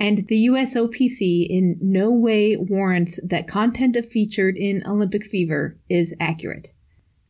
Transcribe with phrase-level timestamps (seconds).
[0.00, 6.70] and the USOPC in no way warrants that content featured in Olympic Fever is accurate.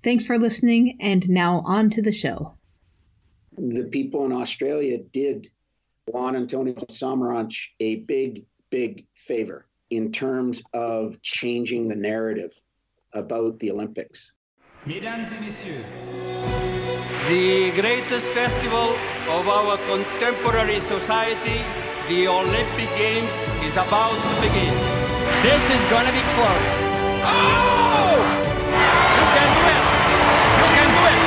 [0.04, 2.54] Thanks for listening, and now on to the show.
[3.58, 5.50] The people in Australia did
[6.06, 12.52] Juan Antonio Samaranch a big, big favor in terms of changing the narrative
[13.12, 14.32] about the Olympics.
[14.86, 15.84] Mesdames et messieurs,
[17.28, 18.96] the greatest festival
[19.28, 21.62] of our contemporary society,
[22.10, 23.30] the Olympic Games,
[23.62, 24.74] is about to begin.
[25.46, 26.70] This is going to be close.
[27.22, 28.18] Oh!
[29.14, 29.84] You can do it!
[30.58, 31.20] You can do it!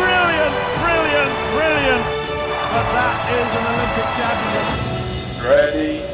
[0.00, 2.04] Brilliant, brilliant, brilliant.
[2.72, 4.64] But that is an Olympic champion.
[5.44, 6.09] Ready.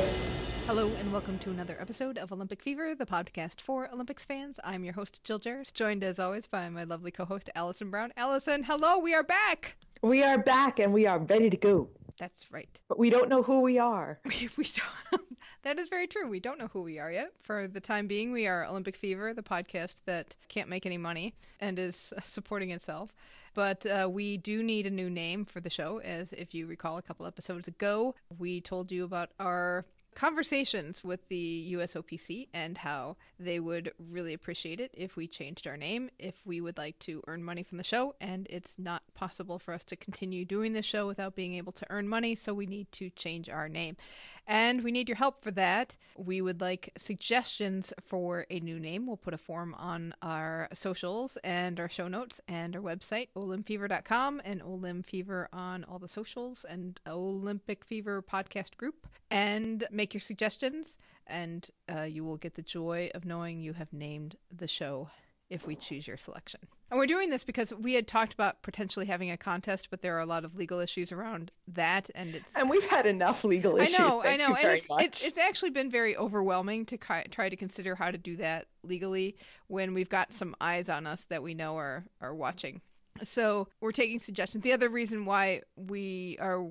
[1.16, 4.60] Welcome to another episode of Olympic Fever, the podcast for Olympics fans.
[4.62, 8.12] I'm your host Jill Jaracz, joined as always by my lovely co-host Allison Brown.
[8.18, 9.78] Allison, hello, we are back.
[10.02, 11.88] We are back and we are ready to go.
[12.18, 12.68] That's right.
[12.86, 14.20] But we don't know who we are.
[14.26, 14.64] We, we
[15.10, 15.22] don't,
[15.62, 16.28] that is very true.
[16.28, 17.32] We don't know who we are yet.
[17.42, 21.34] For the time being, we are Olympic Fever, the podcast that can't make any money
[21.60, 23.14] and is supporting itself.
[23.54, 26.98] But uh, we do need a new name for the show, as if you recall
[26.98, 33.16] a couple episodes ago, we told you about our conversations with the USOPC and how
[33.38, 37.22] they would really appreciate it if we changed our name, if we would like to
[37.28, 40.86] earn money from the show, and it's not possible for us to continue doing this
[40.86, 43.96] show without being able to earn money, so we need to change our name.
[44.46, 45.96] And we need your help for that.
[46.16, 49.06] We would like suggestions for a new name.
[49.06, 54.40] We'll put a form on our socials and our show notes and our website, olimfever.com,
[54.44, 59.08] and Olimfever on all the socials and Olympic Fever podcast group.
[59.30, 60.96] And make your suggestions,
[61.26, 65.10] and uh, you will get the joy of knowing you have named the show
[65.48, 66.60] if we choose your selection.
[66.90, 70.16] And we're doing this because we had talked about potentially having a contest, but there
[70.16, 73.76] are a lot of legal issues around that, and it's And we've had enough legal
[73.76, 73.98] issues.
[73.98, 77.94] I know, I know, and it's it's actually been very overwhelming to try to consider
[77.94, 79.36] how to do that legally
[79.66, 82.80] when we've got some eyes on us that we know are are watching.
[83.24, 84.62] So we're taking suggestions.
[84.62, 86.66] The other reason why we are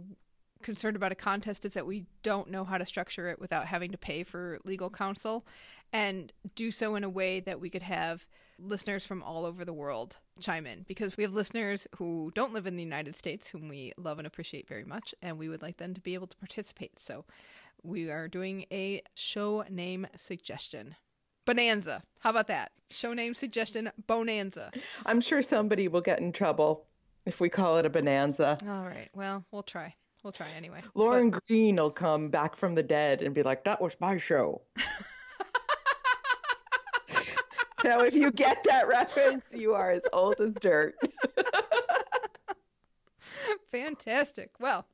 [0.62, 3.92] concerned about a contest is that we don't know how to structure it without having
[3.92, 5.46] to pay for legal counsel
[5.94, 8.26] and do so in a way that we could have
[8.60, 12.68] listeners from all over the world chime in because we have listeners who don't live
[12.68, 15.78] in the United States whom we love and appreciate very much and we would like
[15.78, 16.98] them to be able to participate.
[17.00, 17.26] So
[17.84, 20.96] we are doing a show name suggestion.
[21.46, 22.02] Bonanza.
[22.20, 22.72] How about that?
[22.90, 24.72] Show name suggestion Bonanza.
[25.06, 26.86] I'm sure somebody will get in trouble
[27.26, 28.58] if we call it a bonanza.
[28.68, 29.10] All right.
[29.14, 29.94] Well, we'll try.
[30.24, 30.80] We'll try anyway.
[30.96, 34.64] Lorne Greene will come back from the dead and be like, that was my show.
[37.86, 40.96] now, if you get that reference, you are as old as dirt.
[43.72, 44.52] Fantastic.
[44.60, 44.88] Well,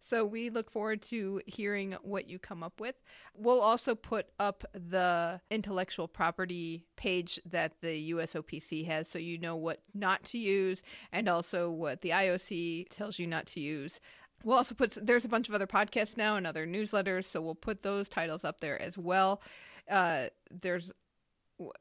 [0.00, 2.94] so we look forward to hearing what you come up with.
[3.34, 9.56] We'll also put up the intellectual property page that the USOPC has so you know
[9.56, 10.82] what not to use
[11.12, 13.98] and also what the IOC tells you not to use.
[14.44, 17.56] We'll also put there's a bunch of other podcasts now and other newsletters, so we'll
[17.56, 19.42] put those titles up there as well.
[19.90, 20.92] Uh, there's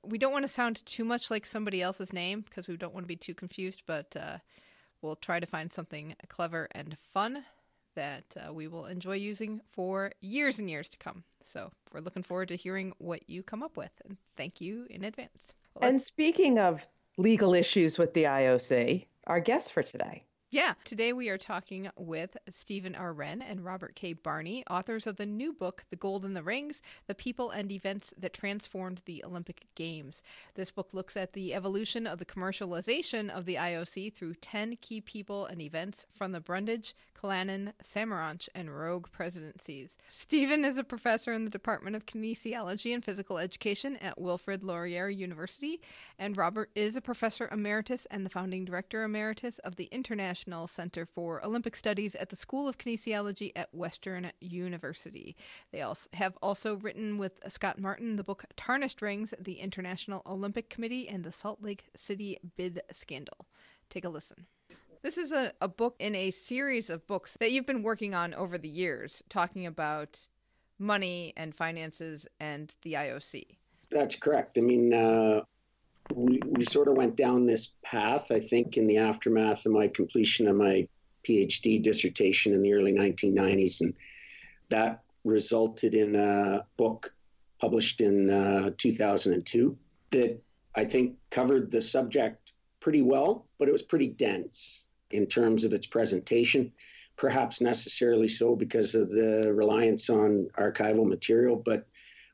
[0.04, 3.04] we don't want to sound too much like somebody else's name because we don't want
[3.04, 4.38] to be too confused, but uh,
[5.02, 7.44] we'll try to find something clever and fun
[7.96, 11.24] that uh, we will enjoy using for years and years to come.
[11.44, 15.04] So we're looking forward to hearing what you come up with, and thank you in
[15.04, 15.54] advance.
[15.82, 16.86] and speaking of
[17.18, 20.76] legal issues with the IOC, our guest for today Yeah.
[20.84, 23.14] Today we are talking with Stephen R.
[23.14, 24.14] Wenn and Robert K.
[24.14, 28.14] Barney, authors of the new book, The Gold and the Rings The People and Events
[28.16, 30.22] That Transformed the Olympic Games.
[30.54, 35.02] This book looks at the evolution of the commercialization of the IOC through 10 key
[35.02, 39.98] people and events from the Brundage, Killanin, Samaranch, and Rogge presidencies.
[40.08, 45.10] Stephen is a professor in the Department of Kinesiology and Physical Education at Wilfrid Laurier
[45.10, 45.82] University,
[46.20, 50.68] and Robert is a professor emeritus and the founding director emeritus of the International National
[50.68, 55.34] Center for Olympic Studies at the School of Kinesiology at Western University.
[55.72, 60.70] They also have also written with Scott Martyn the book Tarnished Rings, the International Olympic
[60.70, 63.46] Committee, and the Salt Lake City Bid Scandal.
[63.90, 64.46] Take a listen.
[65.04, 68.34] This is a, a book in a series of books that you've been working on
[68.34, 70.28] over the years, talking about
[70.78, 73.56] money and finances and the IOC.
[73.90, 74.58] That's correct.
[74.58, 75.44] I mean, uh,
[76.14, 79.88] we, we sort of went down this path, I think, in the aftermath of my
[79.88, 80.88] completion of my
[81.28, 83.82] PhD dissertation in the early 1990s.
[83.82, 83.94] And
[84.70, 87.14] that resulted in a book
[87.60, 89.78] published in uh, 2002
[90.12, 90.40] that
[90.76, 95.74] I think covered the subject pretty well, but it was pretty dense in terms of
[95.74, 96.72] its presentation.
[97.18, 101.88] Perhaps necessarily so because of the reliance on archival material, but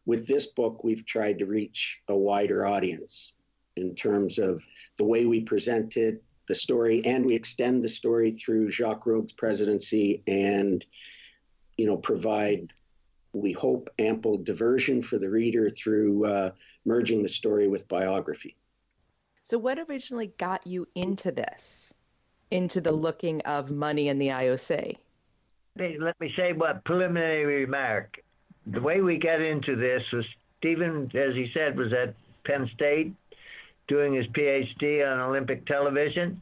[0.06, 3.34] with this book, we've tried to reach a wider audience
[3.76, 4.62] in terms of
[4.98, 10.22] the way we presented the story, and we extend the story through Jacques Rogge's presidency
[10.28, 10.86] and,
[11.78, 12.74] you know, provide,
[13.34, 16.52] we hope, ample diversion for the reader through uh,
[16.86, 18.56] merging the story with biography.
[19.44, 21.94] So, what originally got you into this,
[22.52, 24.98] into the looking of money in the IOC?
[25.78, 28.20] Let me say what preliminary remark.
[28.68, 30.26] The way we got into this was
[30.58, 32.14] Stephen, as he said, was at
[32.44, 33.14] Penn State
[33.92, 36.42] doing his PhD on Olympic television.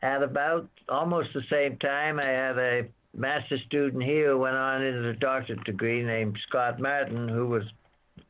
[0.00, 2.86] At about almost the same time, I had a
[3.16, 7.64] master student here who went on into the doctorate degree named Scott Martyn, who was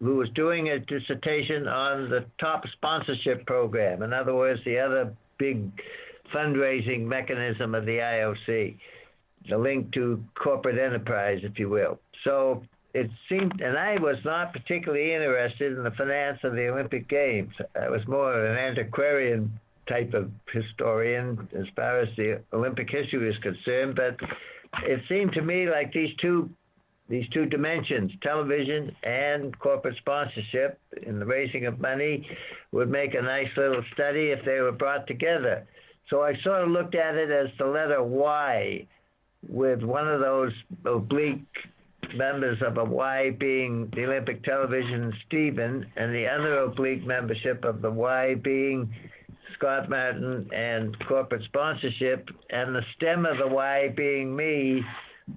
[0.01, 4.03] who was doing a dissertation on the top sponsorship program.
[4.03, 5.71] In other words, the other big
[6.35, 8.79] fundraising mechanism of the IOC,
[9.49, 12.01] the link to corporate enterprise, if you will.
[12.25, 12.63] So
[12.95, 17.53] it seemed, and I was not particularly interested in the finance of the Olympic Games.
[17.75, 19.51] I was more of an antiquarian
[19.89, 23.97] type of historian as far as the Olympic history is concerned.
[23.97, 24.17] But
[24.85, 26.49] it seemed to me like these two
[27.07, 32.27] these two dimensions, television and corporate sponsorship in the raising of money,
[32.73, 35.67] would make a nice little study if they were brought together.
[36.09, 38.87] So I sort of looked at it as the letter Y
[39.47, 40.53] with one of those
[40.87, 41.45] oblique
[42.17, 47.83] members of a Y being the Olympic Television Stephen, and the other oblique membership of
[47.83, 48.95] the Y being
[49.55, 54.83] Scott Martyn and corporate sponsorship, and the stem of the Y being me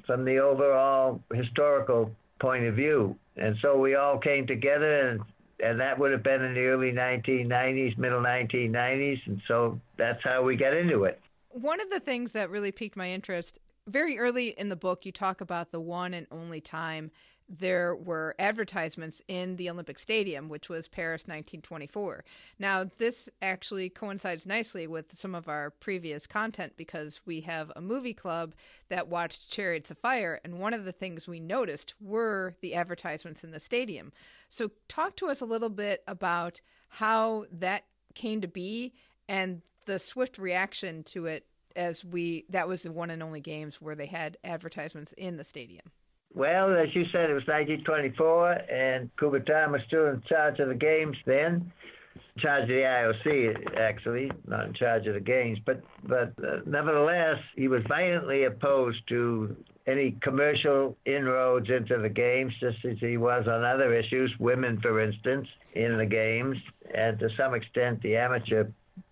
[0.06, 3.16] from the overall historical point of view.
[3.38, 5.22] And so we all came together, and,
[5.64, 9.20] and that would have been in the early 1990s, middle 1990s.
[9.28, 11.20] And so that's how we got into it.
[11.50, 15.12] One of the things that really piqued my interest very early in the book, you
[15.12, 17.12] talk about the one and only time
[17.50, 22.26] there were advertisements in the Olympic Stadium, which was Paris 1924.
[22.60, 27.82] Now, this actually coincides nicely with some of our previous content because we have a
[27.82, 28.54] movie club
[28.90, 33.44] that watched Chariots of Fire, and one of the things we noticed were the advertisements
[33.44, 34.12] in the stadium.
[34.50, 38.94] So, talk to us a little bit about how that came to be
[39.30, 41.46] and the swift reaction to it
[41.78, 45.44] as we that was the one and only games where they had advertisements in the
[45.44, 45.86] stadium.
[46.34, 50.76] Well, as you said, it was 1924, and Coubertin was still in charge of the
[50.76, 51.72] games then,
[52.16, 55.58] in charge of the IOC actually, not in charge of the games.
[55.66, 59.56] But but uh, nevertheless, he was violently opposed to
[59.88, 65.00] any commercial inroads into the games, just as he was on other issues, women, for
[65.00, 66.58] instance, in the games,
[66.94, 68.66] and to some extent the amateur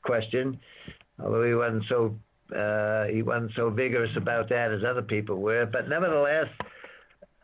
[0.03, 0.59] question,
[1.17, 2.13] although he wasn't so
[2.53, 5.65] uh, he wasn't so vigorous about that as other people were.
[5.65, 6.47] But nevertheless,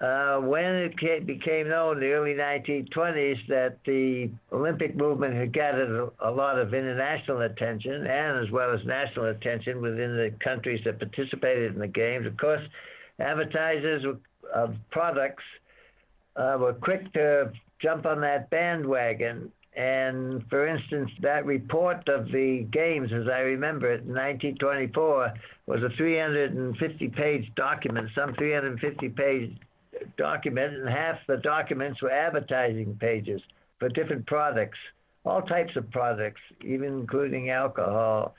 [0.02, 5.54] uh, when it came, became known in the early 1920s that the Olympic movement had
[5.54, 10.34] gathered a, a lot of international attention and as well as national attention within the
[10.44, 12.62] countries that participated in the games, of course,
[13.20, 14.04] advertisers
[14.54, 15.44] of products
[16.36, 22.68] uh, were quick to jump on that bandwagon and for instance, that report of the
[22.72, 25.34] games, as I remember it, in 1924,
[25.66, 29.58] was a 350 page document, some 350 page
[30.18, 33.42] document, and half the documents were advertising pages
[33.80, 34.78] for different products,
[35.24, 38.36] all types of products, even including alcohol.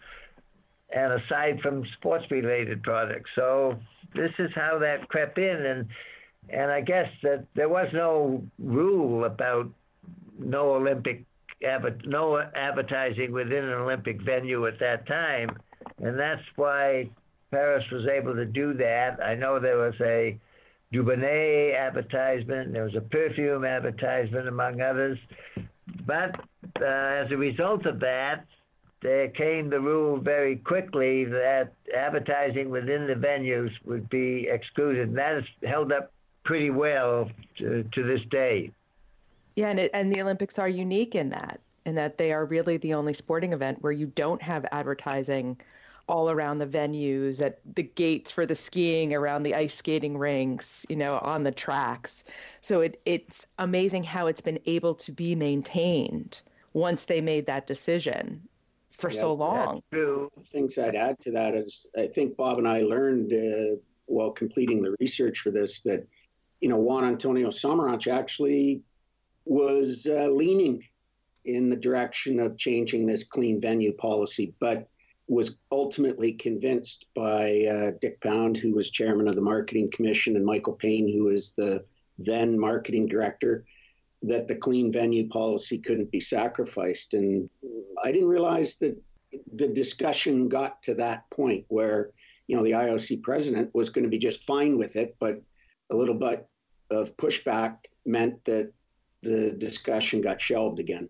[0.94, 3.30] and aside from sports related products.
[3.34, 3.78] So
[4.14, 5.88] this is how that crept in and
[6.50, 9.70] and I guess that there was no rule about
[10.44, 11.25] no Olympic
[12.04, 15.56] no advertising within an Olympic venue at that time,
[15.99, 17.08] and that's why
[17.52, 19.22] Paris was able to do that.
[19.22, 20.38] I know there was a
[20.92, 25.18] Dubonnet advertisement, there was a perfume advertisement, among others.
[26.06, 26.34] But
[26.80, 28.44] uh, as a result of that,
[29.02, 35.08] there came the rule very quickly that advertising within the venues would be excluded.
[35.08, 36.12] And that has held up
[36.44, 38.70] pretty well to, to this day.
[39.56, 42.76] Yeah, and, it, and the Olympics are unique in that, in that they are really
[42.78, 45.61] the only sporting event where you don't have advertising
[46.09, 50.85] all around the venues, at the gates for the skiing, around the ice skating rinks,
[50.88, 52.25] you know, on the tracks.
[52.61, 56.40] So it, it's amazing how it's been able to be maintained
[56.73, 58.42] once they made that decision
[58.90, 59.82] for yeah, so long.
[59.92, 60.30] True.
[60.50, 64.82] Things I'd add to that is I think Bob and I learned uh, while completing
[64.82, 66.06] the research for this that,
[66.61, 68.82] you know, Juan Antonio Samaranch actually
[69.44, 70.84] was uh, leaning
[71.44, 74.88] in the direction of changing this clean venue policy, but
[75.28, 80.44] was ultimately convinced by uh, Dick Pound, who was chairman of the marketing commission, and
[80.44, 81.84] Michael Payne, who was the
[82.18, 83.64] then marketing director,
[84.22, 87.14] that the clean venue policy couldn't be sacrificed.
[87.14, 87.49] And
[88.04, 89.00] I didn't realize that
[89.54, 92.11] the discussion got to that point where,
[92.46, 95.40] you know, the IOC president was going to be just fine with it, but
[95.90, 96.46] a little bit
[96.90, 98.72] of pushback meant that
[99.22, 101.08] the discussion got shelved again.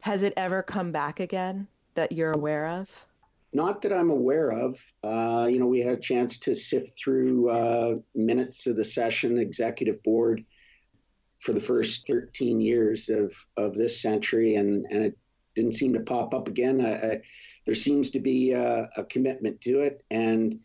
[0.00, 3.06] Has it ever come back again that you're aware of?
[3.52, 4.78] Not that I'm aware of.
[5.02, 9.38] Uh, you know, we had a chance to sift through uh, minutes of the session,
[9.38, 10.44] executive board,
[11.40, 15.18] for the first 13 years of, of this century, and, and it
[15.54, 16.84] didn't seem to pop up again.
[16.84, 17.20] I, I,
[17.64, 20.02] there seems to be a, a commitment to it.
[20.10, 20.60] And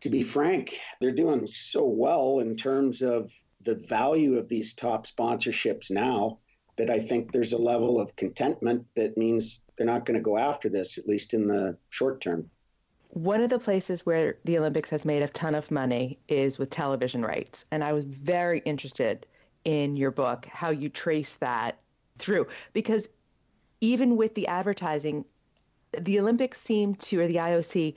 [0.00, 3.32] to be frank, they're doing so well in terms of
[3.64, 6.38] the value of these top sponsorships now
[6.76, 10.36] that I think there's a level of contentment that means they're not going to go
[10.36, 12.50] after this, at least in the short term.
[13.10, 16.70] One of the places where the Olympics has made a ton of money is with
[16.70, 17.64] television rights.
[17.70, 19.24] And I was very interested
[19.64, 21.78] in your book how you trace that
[22.18, 22.48] through.
[22.72, 23.08] Because
[23.80, 25.24] even with the advertising,
[25.96, 27.94] the Olympics seem to, or the IOC,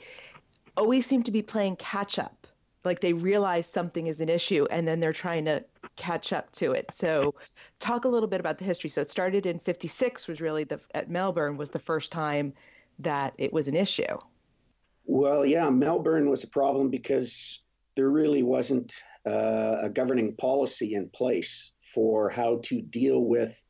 [0.75, 2.46] always seem to be playing catch up.
[2.83, 5.63] Like they realize something is an issue and then they're trying to
[5.95, 6.85] catch up to it.
[6.93, 7.35] So
[7.79, 8.89] talk a little bit about the history.
[8.89, 12.53] So it started in 56 was really the at Melbourne was the first time
[12.99, 14.17] that it was an issue.
[15.05, 17.61] Well, yeah, Melbourne was a problem because
[17.95, 18.93] there really wasn't
[19.25, 23.61] uh, a governing policy in place for how to deal with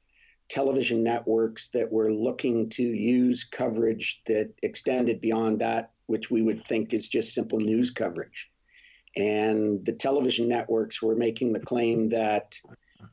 [0.49, 6.65] television networks that were looking to use coverage that extended beyond that, which we would
[6.65, 8.49] think is just simple news coverage.
[9.17, 12.55] And the television networks were making the claim that,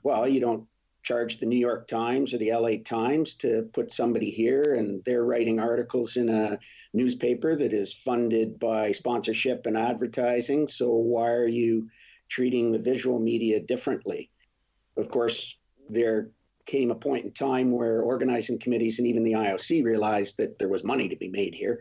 [0.02, 0.66] well, you don't
[1.02, 5.25] charge the New York Times or the LA Times to put somebody here, and they're
[5.25, 6.58] writing articles in a
[6.92, 10.68] newspaper that is funded by sponsorship and advertising.
[10.68, 11.88] So why are you
[12.28, 14.30] treating the visual media differently?
[14.96, 15.56] Of course,
[15.88, 16.30] there
[16.66, 20.68] came a point in time where organizing committees and even the IOC realized that there
[20.68, 21.80] was money to be made here.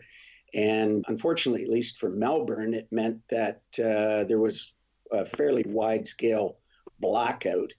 [0.54, 4.72] And unfortunately, at least for Melbourne, it meant that uh, there was
[5.10, 6.58] a fairly wide scale
[7.00, 7.72] blackout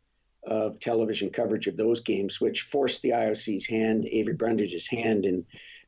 [0.43, 5.45] of television coverage of those games, which forced the IOC's hand, Avery Brundage's hand, in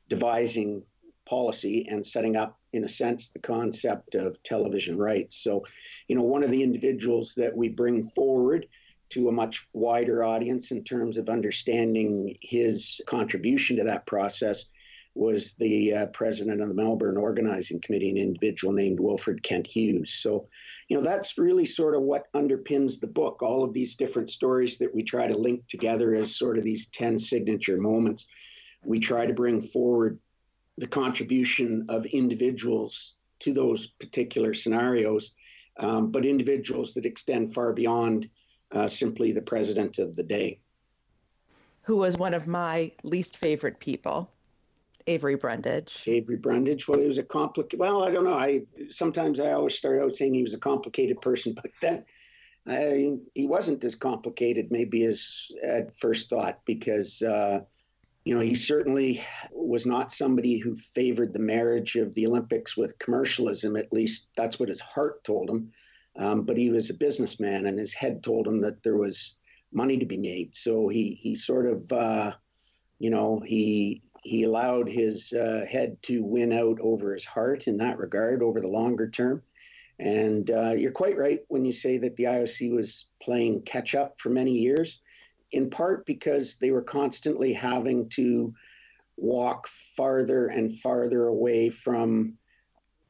[0.08, 0.84] devising
[1.26, 5.38] policy and setting up, in a sense, the concept of television rights.
[5.38, 5.66] So,
[6.08, 8.68] you know, one of the individuals that we bring forward
[9.10, 14.66] to a much wider audience in terms of understanding his contribution to that process
[15.18, 20.14] was the uh, president of the Melbourne Organizing Committee, an individual named Wilfrid Kent Hughes.
[20.14, 20.48] So,
[20.88, 23.42] you know, that's really sort of what underpins the book.
[23.42, 26.88] All of these different stories that we try to link together as sort of these
[26.88, 28.28] 10 signature moments.
[28.86, 30.20] We try to bring forward
[30.78, 35.34] the contribution of individuals to those particular scenarios,
[35.80, 38.30] um, but individuals that extend far beyond
[38.72, 40.60] uh, simply the president of the day.
[41.84, 44.30] Who was one of my least favorite people
[45.08, 46.04] Avery Brundage.
[46.06, 46.88] Avery Brundage.
[46.88, 47.80] Well, he was a complicated.
[47.80, 48.34] Well, I don't know.
[48.34, 52.06] I sometimes I always start out saying he was a complicated person, but then
[52.68, 57.62] I, he wasn't as complicated maybe as at first thought because uh,
[58.26, 63.00] you know he certainly was not somebody who favored the marriage of the Olympics with
[63.00, 63.78] commercialism.
[63.78, 65.72] At least that's what his heart told him.
[66.20, 69.36] Um, but he was a businessman, and his head told him that there was
[69.72, 70.54] money to be made.
[70.54, 72.34] So he he sort of uh,
[73.00, 77.78] you know he he allowed his uh, head to win out over his heart in
[77.78, 79.42] that regard over the longer term.
[80.00, 84.20] And uh, you're quite right when you say that the IOC was playing catch up
[84.20, 85.00] for many years,
[85.52, 88.54] in part because they were constantly having to
[89.16, 92.34] walk farther and farther away from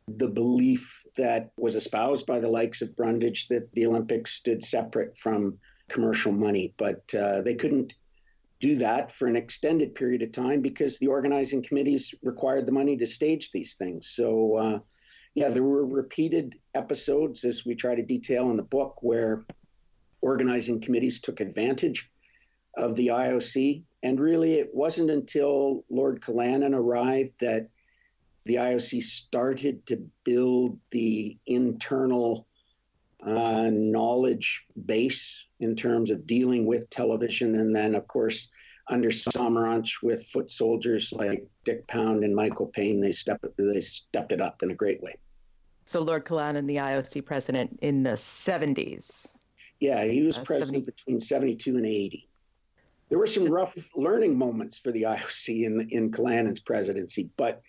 [0.08, 5.18] the belief that was espoused by the likes of Brundage that the Olympics stood separate
[5.18, 5.58] from
[5.90, 6.74] commercial money.
[6.78, 7.96] But uh, they couldn't
[8.60, 12.98] do that for an extended period of time because the organizing committees required the money
[12.98, 14.10] to stage these things.
[14.10, 14.80] So, uh,
[15.36, 19.46] yeah, there were repeated episodes, as we try to detail in the book, where
[20.22, 22.10] organizing committees took advantage
[22.76, 23.84] of the IOC.
[24.02, 27.70] And really, it wasn't until Lord Killanin arrived that
[28.46, 32.47] the IOC started to build the internal
[33.26, 37.56] uh, knowledge base in terms of dealing with television.
[37.56, 38.50] And then, of course,
[38.90, 44.32] under Samaranch with foot soldiers like Dick Pound and Michael Payne, they stepped they stepped
[44.32, 45.16] it up in a great way.
[45.86, 49.26] So Lord Killanin, the IOC president in the 70s.
[49.80, 50.92] Yeah, he was uh, president 70.
[50.92, 52.28] between 72 and 80.
[53.10, 57.62] There were some so, rough learning moments for the IOC in in Killanin's presidency, but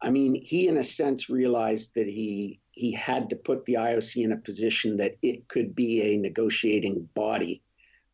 [0.00, 4.22] I mean, he in a sense realized that he he had to put the IOC
[4.22, 7.60] in a position that it could be a negotiating body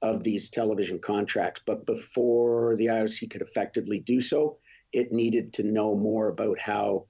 [0.00, 1.60] of these television contracts.
[1.66, 4.56] But before the IOC could effectively do so,
[4.90, 7.04] it needed to know more about how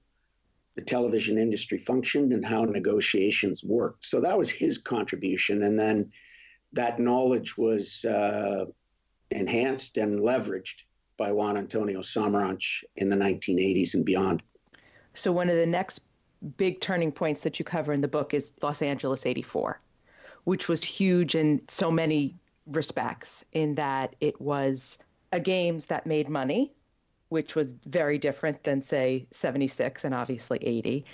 [0.75, 4.03] the television industry functioned and how negotiations worked.
[4.03, 5.63] So that was his contribution.
[5.63, 6.11] And then
[6.73, 8.65] that knowledge was uh,
[9.31, 10.83] enhanced and leveraged
[11.17, 14.43] by Juan Antonio Samaranch in the 1980s and beyond.
[15.13, 16.04] So, one of the next
[16.45, 19.79] big turning points that you cover in the book is Los Angeles 84,
[20.43, 22.35] which was huge in so many
[22.67, 24.97] respects, in that it was
[25.31, 26.71] a games that made money,
[27.29, 31.05] which was very different than, say, 76 and obviously 80.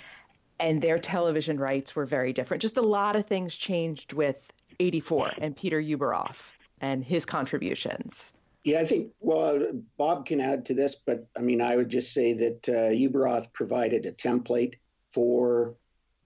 [0.60, 2.60] And their television rights were very different.
[2.60, 8.32] Just a lot of things changed with 84 and Peter Ueberroth and his contributions.
[8.64, 9.60] Yeah, I think, well,
[9.96, 13.52] Bob can add to this, but I mean, I would just say that uh, Ueberroth
[13.52, 14.74] provided a template
[15.12, 15.76] for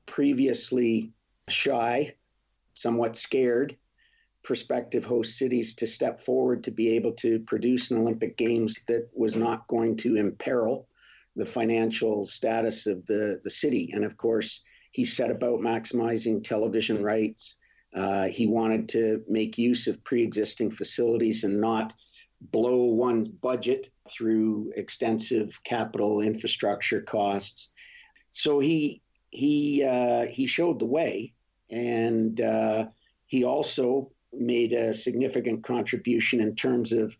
[0.07, 1.12] previously
[1.49, 2.14] shy,
[2.75, 3.76] somewhat scared
[4.47, 9.10] prospective host cities to step forward to be able to produce an Olympic Games that
[9.13, 10.87] was not going to imperil
[11.34, 13.91] the financial status of the, the city.
[13.93, 14.60] And of course,
[14.93, 17.56] he set about maximizing television rights.
[17.93, 21.93] Uh, he wanted to make use of pre existing facilities and not
[22.41, 27.71] blow one's budget through extensive capital infrastructure costs.
[28.36, 31.32] So he he uh, he showed the way,
[31.70, 32.88] and uh,
[33.25, 37.16] he also made a significant contribution in terms of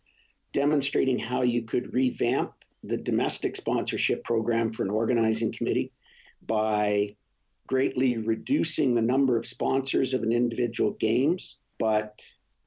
[0.52, 2.52] demonstrating how you could revamp
[2.85, 5.90] the domestic sponsorship program for an organizing committee
[6.46, 7.16] by
[7.66, 12.20] greatly reducing the number of sponsors of an individual games, but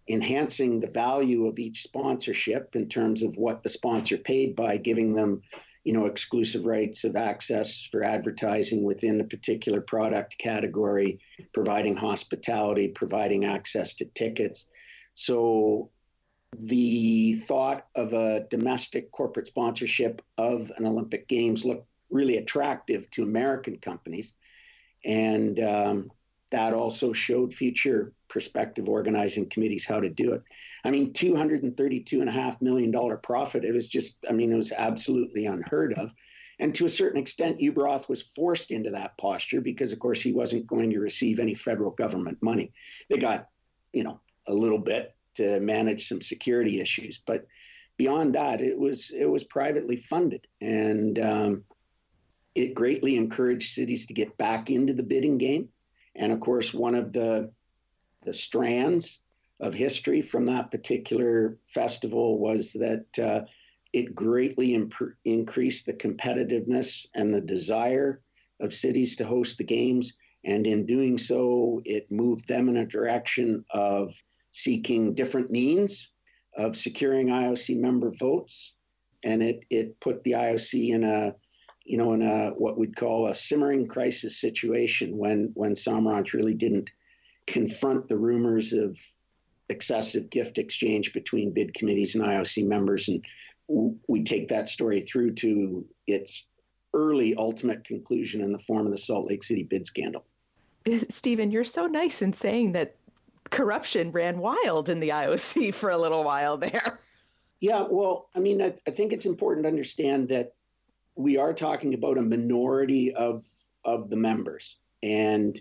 [0.08, 5.14] enhancing the value of each sponsorship in terms of what the sponsor paid by giving
[5.14, 5.40] them
[5.84, 11.20] you know exclusive rights of access for advertising within a particular product category
[11.54, 14.68] providing hospitality providing access to tickets.
[15.14, 15.90] So
[16.58, 23.24] the thought of a domestic corporate sponsorship of an olympic games looked really attractive to
[23.24, 24.34] american companies.
[25.06, 26.12] And um,
[26.52, 30.44] that also showed future prospective organizing committees how to do it.
[30.84, 36.14] I mean, $232.5 million profit, it was just, I mean, it was absolutely unheard of.
[36.60, 40.34] And to a certain extent, Ueberroth was forced into that posture because, of course, he
[40.34, 42.74] wasn't going to receive any federal government money.
[43.10, 43.48] They got,
[43.94, 47.46] you know, a little bit to manage some security issues, but
[48.00, 51.64] beyond that, it was it was privately funded, and um,
[52.56, 55.70] it greatly encouraged cities to get back into the bidding game.
[56.16, 57.52] And of course, one of the
[58.24, 59.20] the strands
[59.60, 63.42] of history from that particular festival was that uh,
[63.92, 68.22] it greatly imp- increased the competitiveness and the desire
[68.60, 70.14] of cities to host the games.
[70.46, 74.14] And in doing so, it moved them in a direction of
[74.52, 76.10] seeking different means
[76.56, 78.76] of securing IOC member votes.
[79.24, 81.36] And it, it put the IOC in a
[81.86, 86.54] you know, in a what we'd call a simmering crisis situation when when Samaranch really
[86.54, 86.92] didn't
[87.52, 88.98] confront the rumors of
[89.70, 93.26] excessive gift exchange between bid committees and IOC members, and
[94.08, 96.46] we take that story through to its
[96.94, 100.26] early ultimate conclusion in the form of the Salt Lake City bid scandal.
[101.10, 102.96] Stephen, you're so nice in saying that
[103.50, 107.00] corruption ran wild in the IOC for a little while there.
[107.60, 110.54] Yeah, well, I mean, I, I think it's important to understand that
[111.16, 113.44] we are talking about a minority of
[113.86, 115.60] of the members, and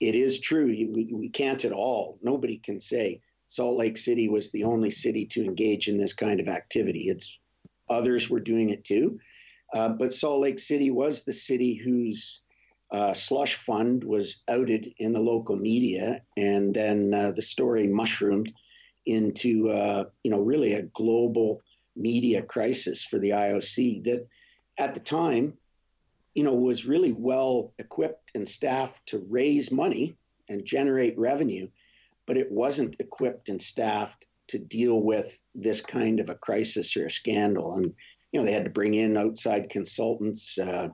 [0.00, 0.66] it is true.
[0.66, 2.18] We, we can't at all.
[2.22, 6.40] Nobody can say Salt Lake City was the only city to engage in this kind
[6.40, 7.08] of activity.
[7.08, 7.38] It's
[7.88, 9.18] others were doing it too,
[9.74, 12.42] uh, but Salt Lake City was the city whose
[12.92, 18.52] uh, slush fund was outed in the local media, and then uh, the story mushroomed
[19.06, 21.60] into uh, you know really a global
[21.96, 24.26] media crisis for the IOC that
[24.78, 25.56] at the time
[26.34, 30.16] you know was really well equipped and staffed to raise money
[30.48, 31.68] and generate revenue
[32.26, 37.06] but it wasn't equipped and staffed to deal with this kind of a crisis or
[37.06, 37.74] a scandal.
[37.74, 37.94] And,
[38.32, 40.58] you know, they had to bring in outside consultants.
[40.58, 40.88] Uh,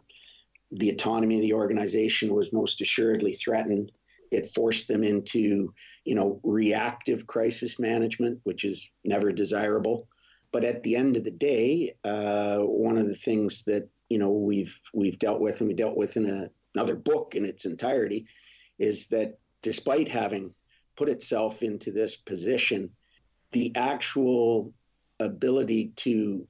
[0.72, 3.92] the autonomy of the organization was most assuredly threatened.
[4.31, 5.72] It forced them into,
[6.05, 10.09] you know, reactive crisis management, which is never desirable.
[10.53, 14.31] But at the end of the day, uh, one of the things that you know
[14.31, 18.27] we've we've dealt with, and we dealt with in a, another book in its entirety,
[18.79, 20.55] is that despite having
[20.97, 22.90] put itself into this position,
[23.53, 24.73] the actual
[25.21, 26.47] ability to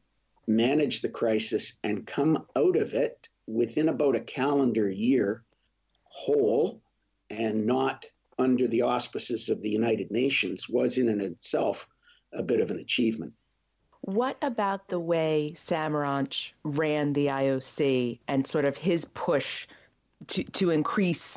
[0.47, 5.45] manage the crisis and come out of it within about a calendar year
[6.05, 6.81] whole
[7.31, 8.07] and not
[8.38, 11.88] under the auspices of the United Nations was in and itself
[12.33, 13.33] a bit of an achievement.
[14.07, 19.66] What about the way Samaranch ran the IOC and sort of his push
[20.29, 21.37] to, to increase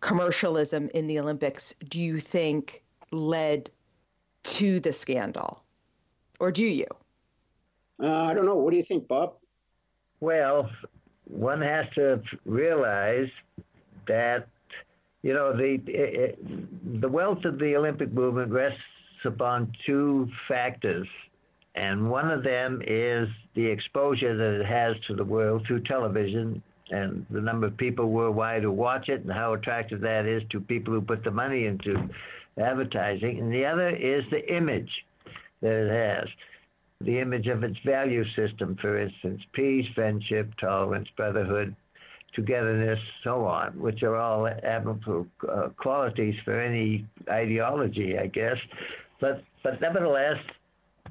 [0.00, 3.70] commercialism in the Olympics do you think led
[4.44, 5.62] to the scandal?
[6.40, 6.86] Or do you?
[8.02, 8.56] Uh, I don't know.
[8.56, 9.34] What do you think, Bob?
[10.20, 10.70] Well,
[11.24, 13.28] one has to realize
[14.06, 14.48] that
[15.22, 18.80] you know the it, the wealth of the Olympic movement rests
[19.24, 21.08] upon two factors,
[21.78, 26.60] and one of them is the exposure that it has to the world through television
[26.90, 30.60] and the number of people worldwide who watch it and how attractive that is to
[30.60, 32.08] people who put the money into
[32.60, 33.38] advertising.
[33.38, 34.90] And the other is the image
[35.60, 36.28] that it has.
[37.00, 41.76] The image of its value system, for instance, peace, friendship, tolerance, brotherhood,
[42.34, 48.56] togetherness, so on, which are all admirable uh, qualities for any ideology, I guess.
[49.20, 50.38] But but nevertheless,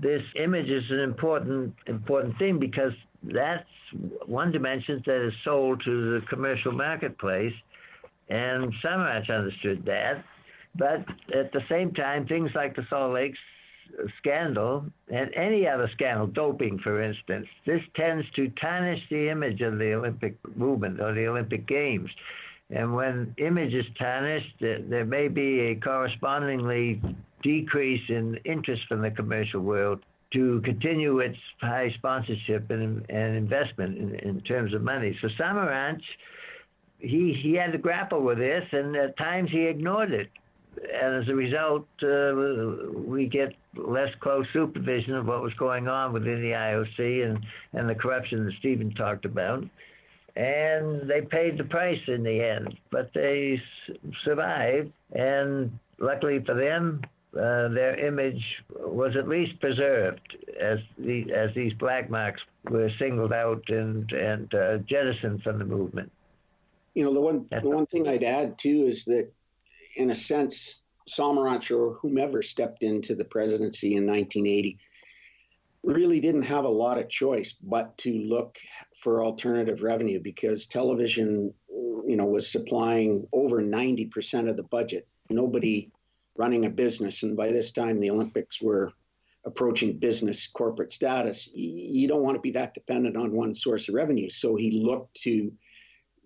[0.01, 3.67] this image is an important important thing because that's
[4.25, 7.53] one dimension that is sold to the commercial marketplace,
[8.29, 10.23] and Samaranch understood that.
[10.75, 13.33] But at the same time, things like the Salt Lake
[14.19, 19.79] scandal and any other scandal, doping, for instance, this tends to tarnish the image of
[19.79, 22.09] the Olympic movement or the Olympic Games.
[22.69, 27.01] And when image is tarnished, there may be a correspondingly
[27.47, 29.99] decrease in interest from the commercial world
[30.33, 35.17] to continue its high sponsorship and, and investment in, in terms of money.
[35.21, 36.01] So Samaranch,
[36.99, 40.29] he, he had to grapple with this, and at times he ignored it.
[40.75, 42.35] And as a result, uh,
[42.93, 47.39] we get less close supervision of what was going on within the IOC and,
[47.73, 49.63] and the corruption that Stephen talked about.
[50.35, 53.59] And they paid the price in the end, but they
[54.23, 54.91] survived.
[55.13, 57.01] And luckily for them,
[57.35, 63.33] uh, their image was at least preserved as the as these black marks were singled
[63.33, 66.11] out and and uh, jettisoned from the movement.
[66.93, 69.31] You know, the one the one thing I'd add too is that,
[69.97, 74.77] in a sense, Samaranch or whomever stepped into the presidency in 1980
[75.83, 78.57] really didn't have a lot of choice but to look
[78.97, 85.07] for alternative revenue because television, you know, was supplying over 90% of the budget.
[85.29, 85.91] Nobody
[86.37, 88.91] running a business, and by this time the Olympics were
[89.45, 93.95] approaching business corporate status, you don't want to be that dependent on one source of
[93.95, 94.29] revenue.
[94.29, 95.51] So he looked to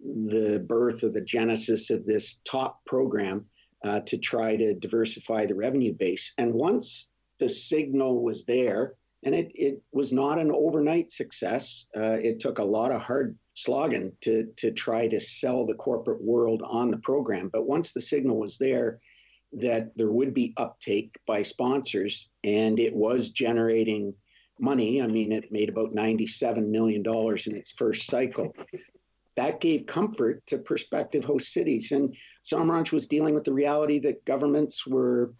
[0.03, 3.45] the birth of the genesis of this top program
[3.83, 6.33] uh, to try to diversify the revenue base.
[6.37, 12.17] And once the signal was there, and it, it was not an overnight success, uh,
[12.21, 16.63] it took a lot of hard slogging to, to try to sell the corporate world
[16.65, 17.49] on the program.
[17.53, 18.97] But once the signal was there,
[19.53, 24.13] that there would be uptake by sponsors, and it was generating
[24.59, 25.01] money.
[25.01, 28.55] I mean, it made about $97 million in its first cycle.
[29.35, 31.91] That gave comfort to prospective host cities.
[31.91, 35.33] And Samaranch was dealing with the reality that governments were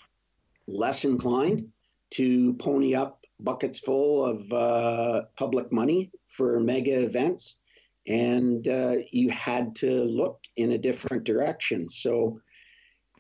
[0.68, 1.68] less inclined
[2.12, 7.58] to pony up buckets full of uh, public money for mega events.
[8.08, 11.90] And uh, you had to look in a different direction.
[11.90, 12.40] So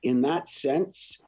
[0.03, 1.19] in that sense,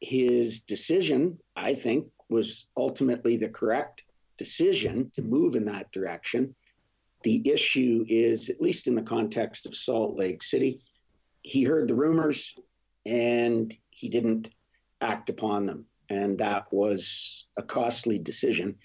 [0.00, 4.04] his decision, I think, was ultimately the correct
[4.36, 6.54] decision to move in that direction.
[7.22, 10.82] The issue is, at least in the context of Salt Lake City,
[11.42, 12.54] he heard the rumors
[13.04, 14.50] and he didn't
[15.00, 15.86] act upon them.
[16.08, 18.76] And that was a costly decision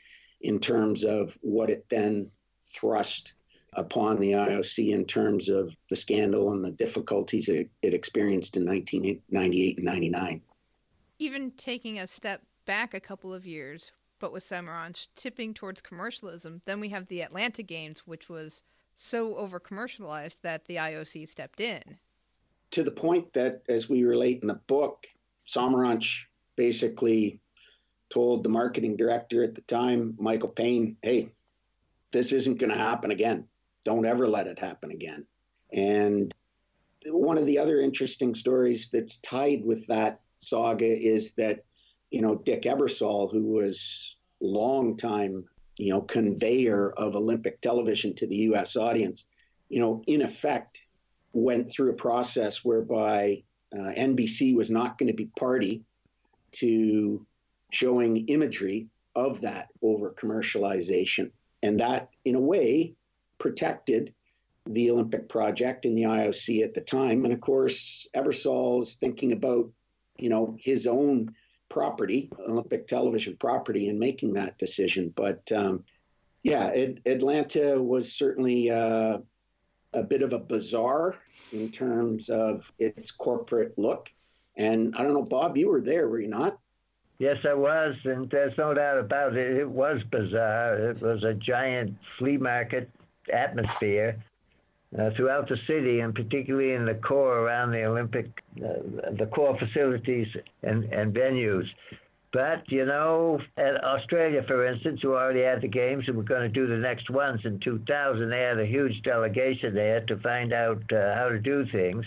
[0.41, 2.31] in terms of what it then
[2.65, 3.33] thrust
[3.73, 8.65] upon the IOC in terms of the scandal and the difficulties it, it experienced in
[8.65, 10.41] 1998 and 99.
[11.19, 16.61] Even taking a step back a couple of years, but with Samaranch tipping towards commercialism,
[16.65, 21.59] then we have the Atlanta Games, which was so over commercialized that the IOC stepped
[21.59, 21.97] in.
[22.71, 25.07] To the point that, as we relate in the book,
[25.47, 26.25] Samaranch
[26.55, 27.39] basically
[28.09, 31.29] told the marketing director at the time, Michael Payne, hey,
[32.11, 33.47] this isn't going to happen again.
[33.87, 35.25] Don't ever let it happen again.
[35.71, 36.35] And
[37.05, 41.63] one of the other interesting stories that's tied with that saga is that,
[42.11, 45.45] you know, Dick Ebersol, who was long time,
[45.77, 49.25] you know, conveyor of Olympic television to the US audience,
[49.69, 50.81] you know, in effect
[51.31, 53.41] went through a process whereby
[53.73, 55.85] uh, NBC was not going to be party
[56.55, 57.25] to
[57.71, 61.31] showing imagery of that over commercialization.
[61.63, 62.96] And that, in a way,
[63.39, 64.13] protected
[64.65, 67.23] the Olympic project in the IOC at the time.
[67.23, 69.69] And of course, Ebersol is thinking about,
[70.17, 71.33] you know, his own
[71.69, 75.13] property, Olympic television property, in making that decision.
[75.15, 75.83] But um,
[76.43, 79.19] yeah, it, Atlanta was certainly uh,
[79.93, 81.15] a bit of a bazaar
[81.51, 84.09] in terms of its corporate look.
[84.57, 86.57] And I don't know, Bob, you were there, were you not?
[87.19, 89.57] Yes, I was, and there's no doubt about it.
[89.57, 90.91] It was bizarre.
[90.91, 92.91] It was a giant flea market
[93.29, 94.17] atmosphere
[94.97, 99.57] uh, throughout the city, and particularly in the core around the Olympic, uh, the core
[99.57, 100.27] facilities
[100.63, 101.67] and, and venues.
[102.33, 106.41] But, you know, at Australia, for instance, who already had the games and were going
[106.41, 110.53] to do the next ones in 2000, they had a huge delegation there to find
[110.53, 112.05] out uh, how to do things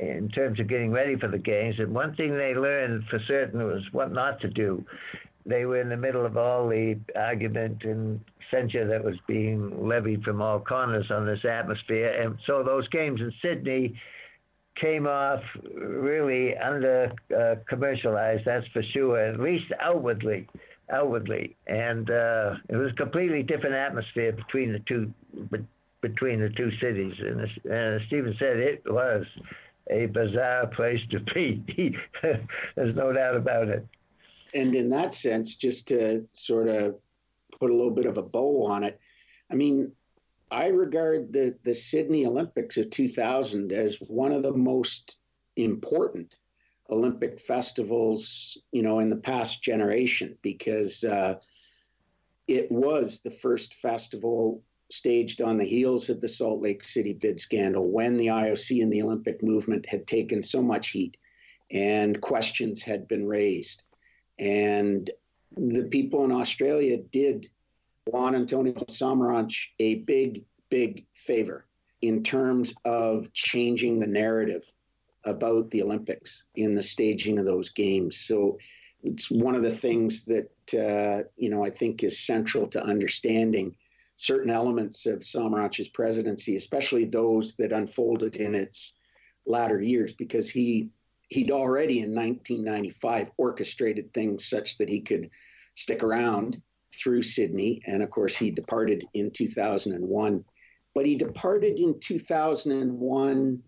[0.00, 1.76] in terms of getting ready for the games.
[1.78, 4.84] And one thing they learned for certain was what not to do.
[5.44, 10.22] They were in the middle of all the argument and censure that was being levied
[10.22, 12.20] from all corners on this atmosphere.
[12.20, 14.00] And so those games in Sydney
[14.80, 15.42] came off
[15.74, 20.48] really under uh, commercialized, that's for sure, at least outwardly.
[20.88, 25.12] Outwardly, and uh, it was a completely different atmosphere between the two
[26.00, 27.14] between the two cities.
[27.18, 29.24] And as, as Stephen said, it was
[29.90, 31.96] a bizarre place to be.
[32.22, 33.84] There's no doubt about it.
[34.54, 36.94] And in that sense, just to sort of
[37.58, 39.00] put a little bit of a bow on it,
[39.50, 39.92] I mean,
[40.50, 45.16] I regard the, the Sydney Olympics of 2000 as one of the most
[45.56, 46.36] important
[46.90, 51.34] Olympic festivals, you know, in the past generation because uh,
[52.46, 57.40] it was the first festival staged on the heels of the Salt Lake City bid
[57.40, 61.16] scandal when the IOC and the Olympic movement had taken so much heat
[61.72, 63.82] and questions had been raised.
[64.38, 65.10] And
[65.56, 67.48] the people in Australia did
[68.06, 71.66] Juan Antonio Samaranch a big, big favor
[72.02, 74.64] in terms of changing the narrative
[75.24, 78.18] about the Olympics in the staging of those games.
[78.18, 78.58] So
[79.02, 83.76] it's one of the things that, uh, you know, I think is central to understanding
[84.16, 88.94] certain elements of Samaranch's presidency, especially those that unfolded in its
[89.46, 90.90] latter years, because he
[91.28, 95.30] he'd already in 1995 orchestrated things such that he could
[95.74, 96.60] stick around
[96.92, 100.44] through Sydney, and of course he departed in 2001.
[100.94, 103.62] But he departed in 2001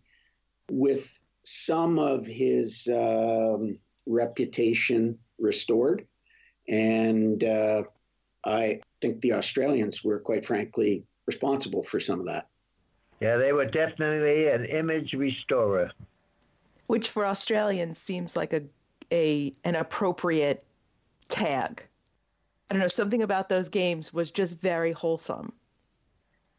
[0.71, 1.09] with
[1.45, 6.07] some of his um, reputation restored,
[6.69, 7.83] and uh,
[8.45, 12.49] I think the Australians were, quite frankly, responsible for some of that.
[13.21, 15.91] Yeah, they were definitely an image restorer.
[16.89, 18.63] Which for Australians seems like a,
[19.13, 20.65] a an appropriate
[21.29, 21.83] tag.
[22.69, 25.53] I don't know, something about those games was just very wholesome.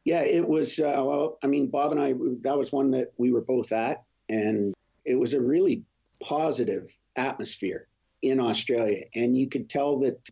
[0.05, 0.79] Yeah, it was.
[0.79, 4.03] Uh, well, I mean, Bob and I, that was one that we were both at,
[4.29, 5.83] and it was a really
[6.19, 7.87] positive atmosphere
[8.21, 9.05] in Australia.
[9.15, 10.29] And you could tell that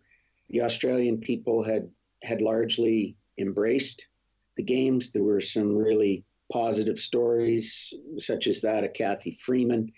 [0.49, 1.89] the Australian people had
[2.23, 4.07] had largely embraced
[4.55, 5.11] the games.
[5.11, 9.91] There were some really positive stories, such as that of Cathy Freeman,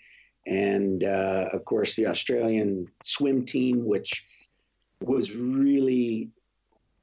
[0.46, 4.24] and uh, of course the Australian swim team, which
[5.00, 6.30] was really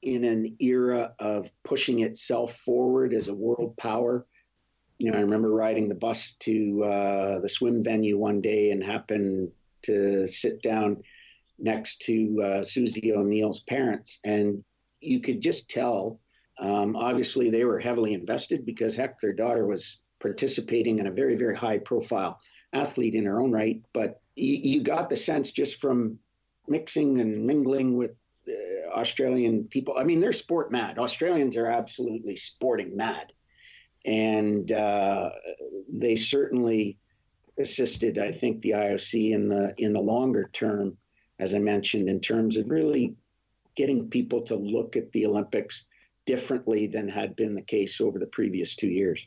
[0.01, 4.25] in an era of pushing itself forward as a world power.
[4.99, 8.83] You know, I remember riding the bus to uh, the swim venue one day and
[8.83, 9.51] happened
[9.83, 11.03] to sit down
[11.59, 14.63] next to uh, Susie O'Neill's parents, and
[15.01, 16.19] you could just tell.
[16.59, 21.35] Um, obviously, they were heavily invested because heck, their daughter was participating in a very,
[21.35, 22.39] very high profile
[22.73, 23.81] athlete in her own right.
[23.93, 26.19] But you, you got the sense just from
[26.67, 28.15] mixing and mingling with
[28.47, 29.95] uh, Australian people.
[29.97, 30.99] I mean, they're sport mad.
[30.99, 33.31] Australians are absolutely sporting mad.
[34.05, 35.31] And uh,
[35.89, 36.97] they certainly
[37.59, 40.97] assisted, I think, the IOC in the in the longer term,
[41.39, 43.15] as I mentioned, in terms of really
[43.75, 45.85] getting people to look at the Olympics
[46.27, 49.25] differently than had been the case over the previous two years.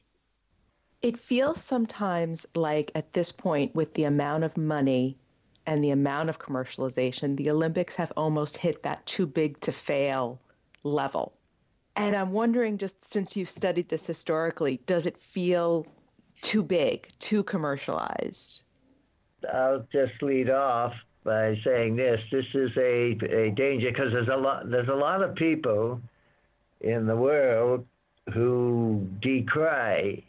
[1.02, 5.16] It feels sometimes like at this point, with the amount of money
[5.66, 10.38] and the amount of commercialization, the Olympics have almost hit that too big to fail
[10.84, 11.32] level.
[11.96, 15.86] And I'm wondering, just since you've studied this historically, does it feel
[16.42, 18.62] too big, too commercialized?
[19.52, 20.92] I'll just lead off
[21.24, 25.22] by saying this: this is a, a danger because there's a lot there's a lot
[25.22, 26.00] of people
[26.80, 27.86] in the world
[28.32, 30.22] who decry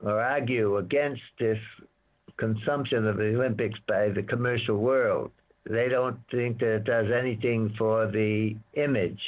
[0.00, 1.58] or argue against this
[2.36, 5.30] consumption of the Olympics by the commercial world.
[5.64, 9.20] They don't think that it does anything for the image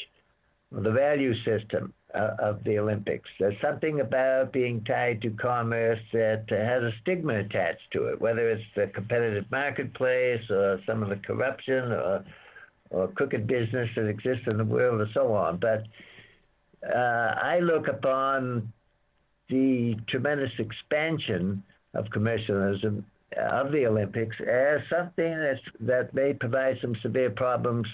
[0.82, 3.28] the value system uh, of the Olympics.
[3.38, 8.50] There's something about being tied to commerce that has a stigma attached to it, whether
[8.50, 12.24] it's the competitive marketplace or some of the corruption or,
[12.90, 15.58] or crooked business that exists in the world and so on.
[15.58, 15.84] But
[16.92, 18.72] I look upon
[19.48, 21.62] the tremendous expansion
[21.94, 23.04] of commercialism
[23.36, 27.86] of the Olympics as something that's, that may provide some severe problems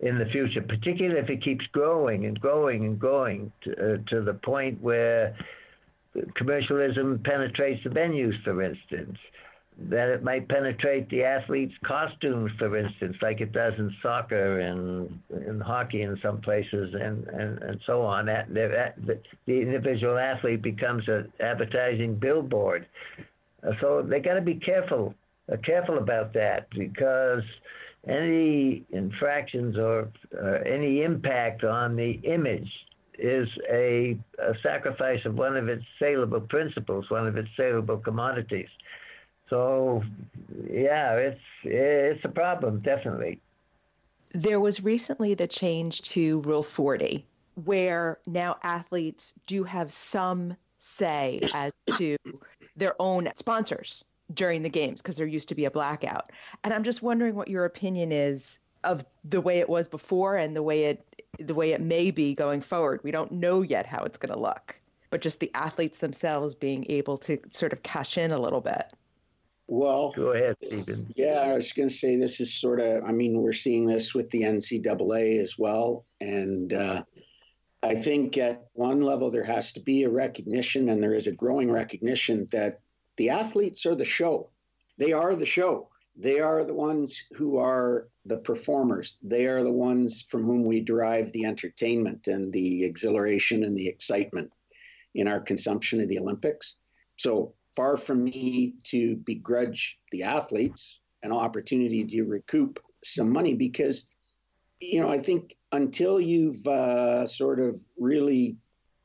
[0.00, 4.20] in the future, particularly if it keeps growing and growing and growing to, uh, to
[4.22, 5.36] the point where
[6.34, 9.18] commercialism penetrates the venues, for instance.
[9.78, 15.20] That it might penetrate the athletes' costumes, for instance, like it does in soccer and
[15.46, 18.24] in hockey in some places, and, and, and so on.
[18.24, 22.86] That, the, the individual athlete becomes an advertising billboard.
[23.62, 25.14] Uh, so they got to be careful,
[25.52, 27.42] uh, careful about that because
[28.08, 30.08] any infractions or
[30.40, 32.70] uh, any impact on the image
[33.18, 38.68] is a, a, sacrifice of one of its saleable principles, one of its saleable commodities.
[39.48, 40.02] So,
[40.70, 43.40] yeah, it's it's a problem, definitely.
[44.32, 47.24] There was recently the change to Rule 40,
[47.64, 52.16] where now athletes do have some say as to
[52.76, 54.04] their own sponsors
[54.34, 56.32] during the games because there used to be a blackout.
[56.64, 60.54] And I'm just wondering what your opinion is of the way it was before and
[60.54, 61.04] the way it
[61.38, 63.00] the way it may be going forward.
[63.02, 64.78] We don't know yet how it's going to look,
[65.10, 68.92] but just the athletes themselves being able to sort of cash in a little bit.
[69.68, 71.08] Well, go ahead, Stephen.
[71.16, 73.04] Yeah, I was going to say this is sort of.
[73.04, 77.02] I mean, we're seeing this with the NCAA as well, and uh,
[77.82, 81.32] I think at one level there has to be a recognition, and there is a
[81.32, 82.80] growing recognition that
[83.16, 84.50] the athletes are the show.
[84.98, 85.88] They are the show.
[86.16, 89.18] They are the ones who are the performers.
[89.22, 93.88] They are the ones from whom we derive the entertainment and the exhilaration and the
[93.88, 94.50] excitement
[95.14, 96.76] in our consumption of the Olympics.
[97.16, 104.06] So far from me to begrudge the athletes an opportunity to recoup some money because,
[104.80, 108.56] you know, I think until you've uh, sort of really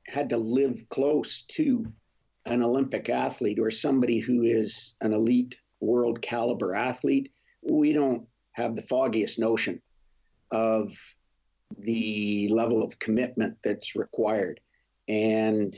[0.07, 1.85] had to live close to
[2.45, 7.31] an Olympic athlete or somebody who is an elite world caliber athlete,
[7.61, 9.81] we don't have the foggiest notion
[10.51, 10.91] of
[11.77, 14.59] the level of commitment that's required.
[15.07, 15.75] And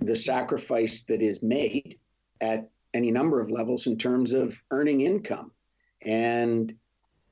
[0.00, 1.98] the sacrifice that is made
[2.40, 5.52] at any number of levels in terms of earning income.
[6.04, 6.74] And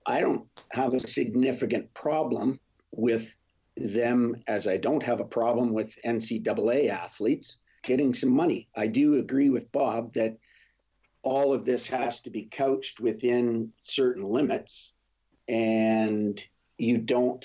[0.07, 2.61] I don't have a significant problem
[2.93, 3.35] with
[3.77, 8.69] them as I don't have a problem with NCAA athletes getting some money.
[8.77, 10.37] I do agree with Bob that
[11.23, 14.93] all of this has to be couched within certain limits,
[15.49, 16.43] and
[16.79, 17.45] you don't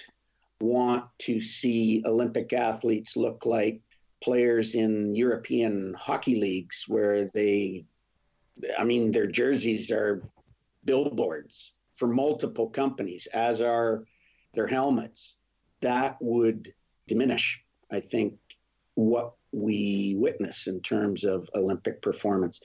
[0.59, 3.81] want to see Olympic athletes look like
[4.21, 7.85] players in European hockey leagues where they,
[8.77, 10.21] I mean, their jerseys are
[10.85, 14.03] billboards for multiple companies, as are
[14.53, 15.35] their helmets.
[15.81, 16.73] That would
[17.07, 18.37] diminish, I think,
[18.95, 22.59] what we witness in terms of Olympic performance.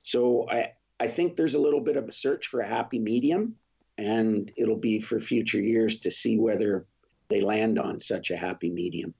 [0.00, 3.54] So I, I think there's a little bit of a search for a happy medium,
[3.96, 6.86] and it'll be for future years to see whether
[7.28, 9.14] they land on such a happy medium.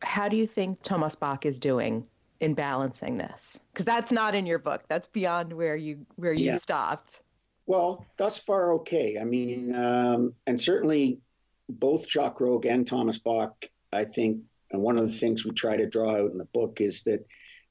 [0.00, 2.06] How do you think Thomas Bach is doing
[2.40, 3.60] in balancing this?
[3.72, 4.82] Because that's not in your book.
[4.88, 6.58] That's beyond where you where you yeah.
[6.58, 7.22] stopped.
[7.66, 9.18] Well, thus far, okay.
[9.18, 11.20] I mean, um, and certainly
[11.68, 15.76] both Jacques Rogge and Thomas Bach I think, and one of the things we try
[15.76, 17.26] to draw out in the book is that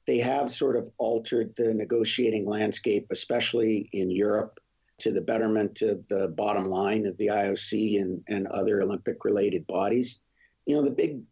[0.08, 4.60] they have sort of altered the negotiating landscape, especially in Europe,
[5.00, 9.68] to the betterment of the bottom line of the IOC and, and other Olympic related
[9.68, 10.20] bodies.
[10.66, 11.24] You know, the big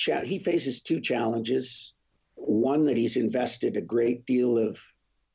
[0.00, 1.92] cha- he faces two challenges.
[2.34, 4.80] One that he's invested a great deal of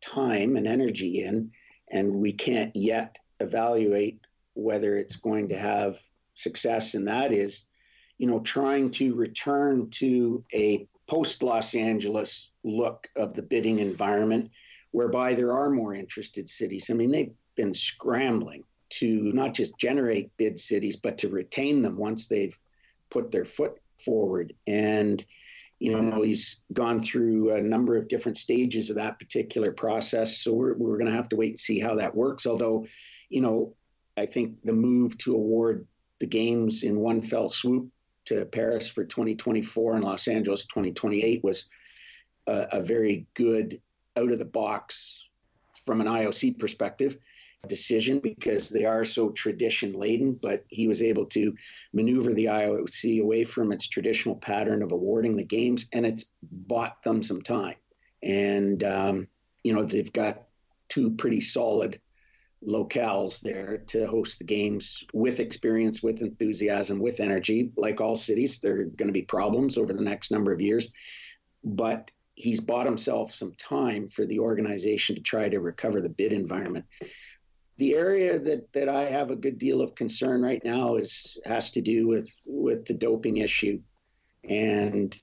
[0.01, 1.51] time and energy in,
[1.91, 4.20] and we can't yet evaluate
[4.55, 5.99] whether it's going to have
[6.34, 7.66] success, and that is,
[8.18, 14.49] you know, trying to return to a post Los Angeles look of the bidding environment,
[14.91, 16.89] whereby there are more interested cities.
[16.89, 21.97] I mean, they've been scrambling to not just generate bid cities, but to retain them
[21.97, 22.57] once they've
[23.11, 24.53] put their foot forward.
[24.68, 25.24] And,
[25.80, 30.38] you know, he's gone through a number of different stages of that particular process.
[30.38, 32.45] So we're, we're going to have to wait and see how that works.
[32.45, 32.86] Although,
[33.30, 33.76] you know,
[34.16, 35.88] I think the move to award
[36.20, 37.89] the games in one fell swoop
[38.26, 41.68] to Paris for 2024 and Los Angeles 2028 was
[42.47, 43.82] a, a very good
[44.18, 45.28] out of the box
[45.86, 47.18] from an IOC perspective
[47.68, 51.53] decision because they are so tradition laden, but he was able to
[51.93, 57.01] maneuver the IOC away from its traditional pattern of awarding the games, and it's bought
[57.03, 57.76] them some time.
[58.24, 59.28] And, um,
[59.64, 60.43] you know, they've got
[60.89, 61.99] two pretty solid
[62.66, 67.72] locales there to host the games with experience, with enthusiasm, with energy.
[67.78, 70.89] Like all cities, there are going to be problems over the next number of years,
[71.64, 76.34] but he's bought himself some time for the organization to try to recover the bid
[76.34, 76.86] environment.
[77.78, 81.71] The area that, that I have a good deal of concern right now is has
[81.71, 83.82] to do with with the doping issue
[84.47, 85.15] and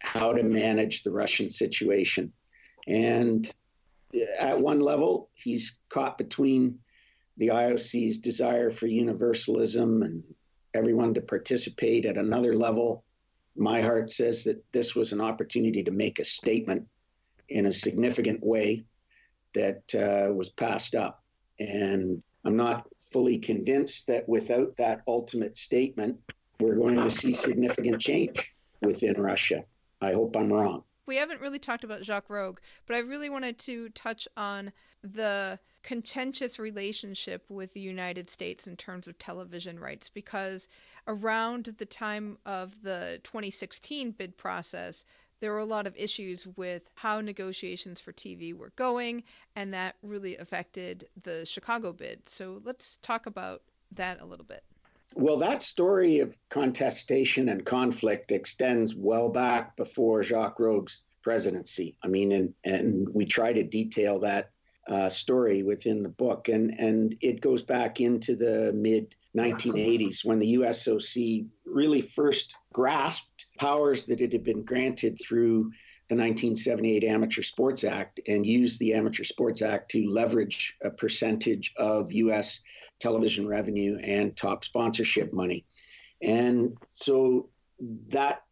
[0.00, 2.32] how to manage the Russian situation.
[2.86, 3.50] And
[4.38, 6.78] at one level, he's caught between
[7.36, 10.22] the IOC's desire for universalism and
[10.74, 12.06] everyone to participate.
[12.06, 13.04] At another level,
[13.56, 16.88] my heart says that this was an opportunity to make a statement
[17.48, 18.84] in a significant way
[19.54, 21.19] that uh, was passed up.
[21.60, 26.18] And I'm not fully convinced that without that ultimate statement,
[26.58, 29.64] we're going to see significant change within Russia.
[30.00, 33.58] I hope I'm wrong we haven't really talked about Jacques Rogge, but I really wanted
[33.60, 34.70] to touch on
[35.02, 40.68] the contentious relationship with the United States in terms of television rights because
[41.08, 45.04] around the time of the 2016 bid process,
[45.40, 49.24] there were a lot of issues with how negotiations for TV were going,
[49.56, 52.28] and that really affected the Chicago bid.
[52.28, 53.62] So let's talk about
[53.92, 54.62] that a little bit.
[55.14, 61.96] Well, that story of contestation and conflict extends well back before Jacques Rogge's presidency.
[62.02, 64.50] I mean, and, and we try to detail that
[64.88, 66.48] uh, story within the book.
[66.48, 73.29] And, and it goes back into the mid 1980s when the USOC really first grasped
[73.60, 75.70] powers that it had been granted through
[76.08, 81.74] the 1978 Amateur Sports Act and used the Amateur Sports Act to leverage a percentage
[81.76, 82.60] of U.S.
[83.00, 85.66] television revenue and top sponsorship money.
[86.22, 87.50] And so
[88.08, 88.44] that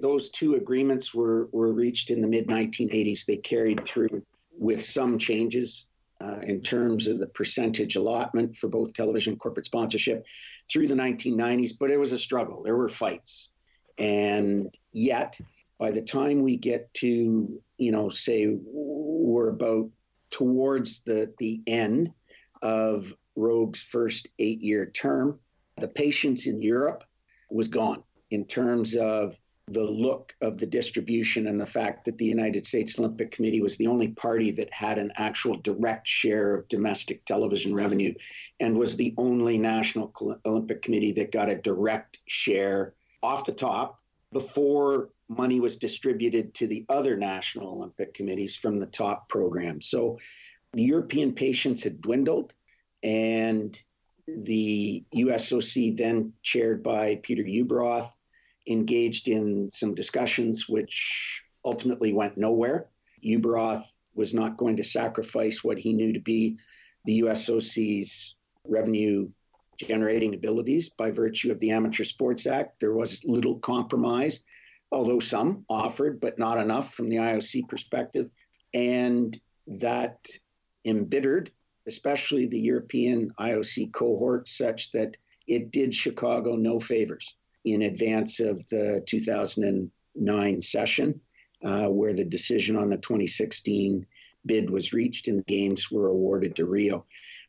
[0.00, 3.26] those two agreements were, were reached in the mid 1980s.
[3.26, 4.24] They carried through
[4.58, 5.86] with some changes
[6.20, 10.26] uh, in terms of the percentage allotment for both television and corporate sponsorship
[10.68, 12.64] through the 1990s, but it was a struggle.
[12.64, 13.50] There were fights.
[13.98, 15.40] And yet,
[15.78, 19.90] by the time we get to, you know, say we're about
[20.30, 22.12] towards the, the end
[22.62, 25.38] of Rogge's first eight year term,
[25.78, 27.04] the patience in Europe
[27.50, 29.38] was gone in terms of
[29.70, 33.76] the look of the distribution and the fact that the United States Olympic Committee was
[33.76, 38.14] the only party that had an actual direct share of domestic television revenue
[38.60, 40.12] and was the only National
[40.46, 44.00] Olympic Committee that got a direct share off the top
[44.32, 49.88] before money was distributed to the other national Olympic committees from the top programs.
[49.88, 50.18] So
[50.72, 52.54] the European patience had dwindled,
[53.02, 53.80] and
[54.26, 58.10] the USOC, then chaired by Peter Ueberroth,
[58.66, 62.88] engaged in some discussions which ultimately went nowhere.
[63.24, 66.58] Ueberroth was not going to sacrifice what he knew to be
[67.04, 69.30] the USOC's revenue
[69.78, 72.80] generating abilities by virtue of the Amateur Sports Act.
[72.80, 74.40] There was little compromise,
[74.90, 78.28] although some offered, but not enough from the IOC perspective.
[78.74, 80.26] And that
[80.84, 81.50] embittered,
[81.86, 85.16] especially the European IOC cohort, such that
[85.46, 91.20] it did Chicago no favors in advance of the 2009 session,
[91.64, 94.06] uh, where the decision on the 2016
[94.44, 97.06] bid was reached and the games were awarded to Rio.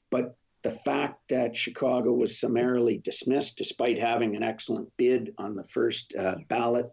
[0.10, 5.64] But the fact that Chicago was summarily dismissed despite having an excellent bid on the
[5.64, 6.92] first uh, ballot.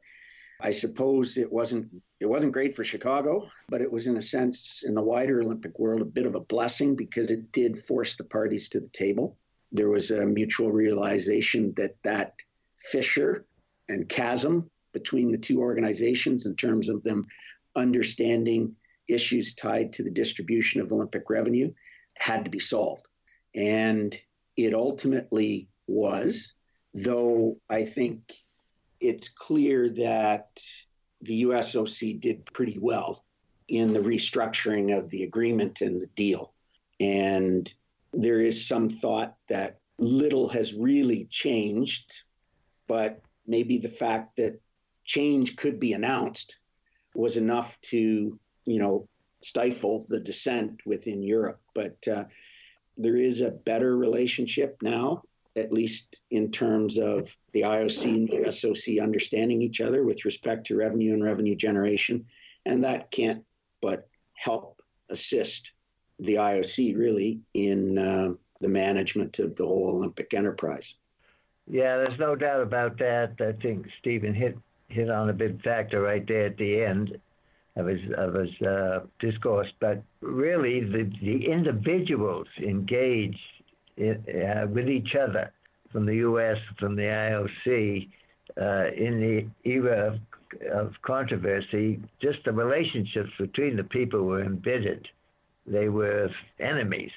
[0.60, 1.88] I suppose it wasn't
[2.18, 5.78] it wasn't great for Chicago, but it was in a sense in the wider Olympic
[5.78, 9.36] world a bit of a blessing because it did force the parties to the table.
[9.72, 12.34] There was a mutual realization that that
[12.76, 13.44] fissure
[13.88, 17.26] and chasm between the two organizations in terms of them
[17.74, 18.76] understanding
[19.08, 21.72] issues tied to the distribution of Olympic revenue
[22.16, 23.06] had to be solved.
[23.56, 24.16] And
[24.56, 26.54] it ultimately was,
[26.94, 28.32] though I think
[29.00, 30.60] it's clear that
[31.22, 33.24] the USOC did pretty well
[33.68, 36.52] in the restructuring of the agreement and the deal.
[37.00, 37.72] And
[38.12, 42.22] there is some thought that little has really changed,
[42.86, 44.60] but maybe the fact that
[45.04, 46.56] change could be announced
[47.14, 49.08] was enough to, you know,
[49.42, 51.60] stifle the dissent within Europe.
[51.74, 52.24] But uh,
[52.96, 55.22] there is a better relationship now,
[55.56, 60.66] at least in terms of the IOC and the SOC understanding each other with respect
[60.66, 62.26] to revenue and revenue generation.
[62.64, 63.44] And that can't
[63.80, 65.72] but help assist
[66.18, 70.94] the IOC really in uh, the management of the whole Olympic enterprise.
[71.68, 73.34] Yeah, there's no doubt about that.
[73.40, 74.56] I think Stephen hit
[74.88, 77.18] hit on a big factor right there at the end
[77.76, 79.68] of his of his uh, discourse.
[79.80, 83.38] But really, the the individuals engaged
[83.96, 85.52] in, uh, with each other
[85.92, 86.56] from the U.S.
[86.78, 88.08] from the IOC
[88.60, 95.08] uh, in the era of, of controversy, just the relationships between the people were embittered.
[95.66, 97.10] They were enemies.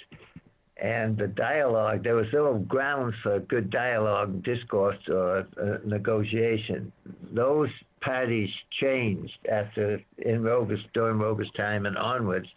[0.81, 6.91] And the dialogue, there was no grounds for good dialogue, discourse, or uh, negotiation.
[7.33, 7.69] Those
[8.01, 12.47] parties changed after in Rover's during Rover's time and onwards,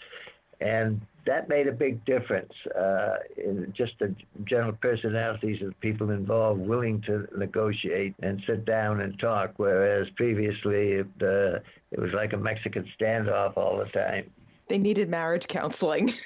[0.61, 4.15] and that made a big difference uh, in just the
[4.45, 9.53] general personalities of the people involved, willing to negotiate and sit down and talk.
[9.57, 14.31] Whereas previously it, uh, it was like a Mexican standoff all the time.
[14.69, 16.13] They needed marriage counseling.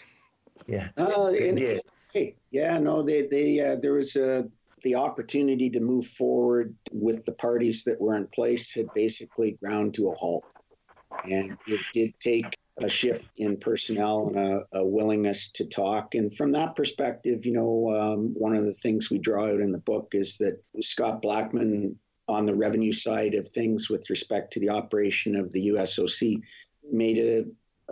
[0.66, 0.88] Yeah.
[0.96, 1.78] Uh, yeah.
[2.12, 4.48] Hey, yeah, no, they, they, uh, there was a
[4.82, 9.94] the opportunity to move forward with the parties that were in place had basically ground
[9.94, 10.44] to a halt.
[11.24, 16.14] And it did take a shift in personnel and a, a willingness to talk.
[16.14, 19.72] And from that perspective, you know, um, one of the things we draw out in
[19.72, 21.96] the book is that Scott Blackmun,
[22.28, 26.42] on the revenue side of things with respect to the operation of the USOC,
[26.92, 27.44] made a,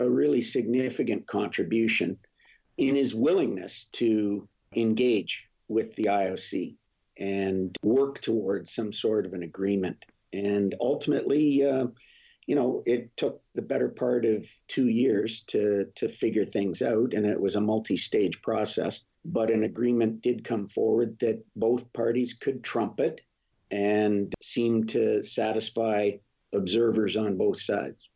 [0.04, 2.18] a really significant contribution
[2.76, 6.76] in his willingness to engage with the IOC
[7.18, 10.04] and work towards some sort of an agreement.
[10.32, 11.86] And ultimately, uh,
[12.46, 17.14] you know, it took the better part of two years to to figure things out,
[17.14, 19.00] and it was a multi-stage process.
[19.24, 23.22] But an agreement did come forward that both parties could trumpet
[23.70, 26.12] and seemed to satisfy
[26.52, 28.10] observers on both sides.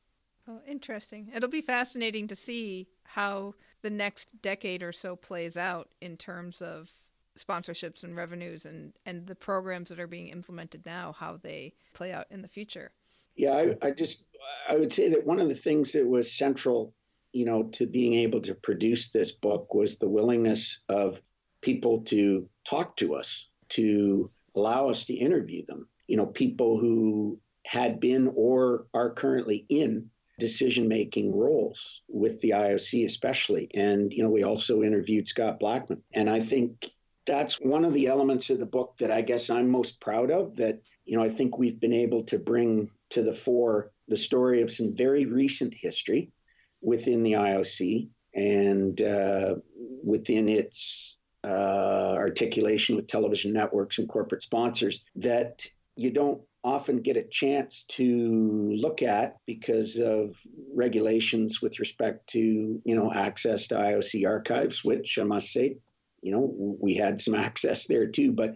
[0.46, 1.30] Oh, interesting.
[1.34, 6.60] It'll be fascinating to see how the next decade or so plays out in terms
[6.62, 6.90] of
[7.38, 12.12] sponsorships and revenues and, and the programs that are being implemented now, how they play
[12.12, 12.92] out in the future.
[13.36, 14.24] Yeah, I, I just
[14.68, 16.94] I would say that one of the things that was central,
[17.32, 21.22] you know, to being able to produce this book was the willingness of
[21.60, 25.88] people to talk to us, to allow us to interview them.
[26.06, 32.50] You know, people who had been or are currently in decision making roles with the
[32.50, 33.68] IOC, especially.
[33.74, 36.90] And, you know, we also interviewed Scott Blackmun And I think
[37.28, 40.56] that's one of the elements of the book that I guess I'm most proud of.
[40.56, 44.62] That, you know, I think we've been able to bring to the fore the story
[44.62, 46.32] of some very recent history
[46.80, 49.56] within the IOC and uh,
[50.02, 55.66] within its uh, articulation with television networks and corporate sponsors that
[55.96, 60.36] you don't often get a chance to look at because of
[60.74, 65.76] regulations with respect to you know access to IOC archives, which I must say,
[66.22, 68.32] you know, we had some access there too.
[68.32, 68.54] But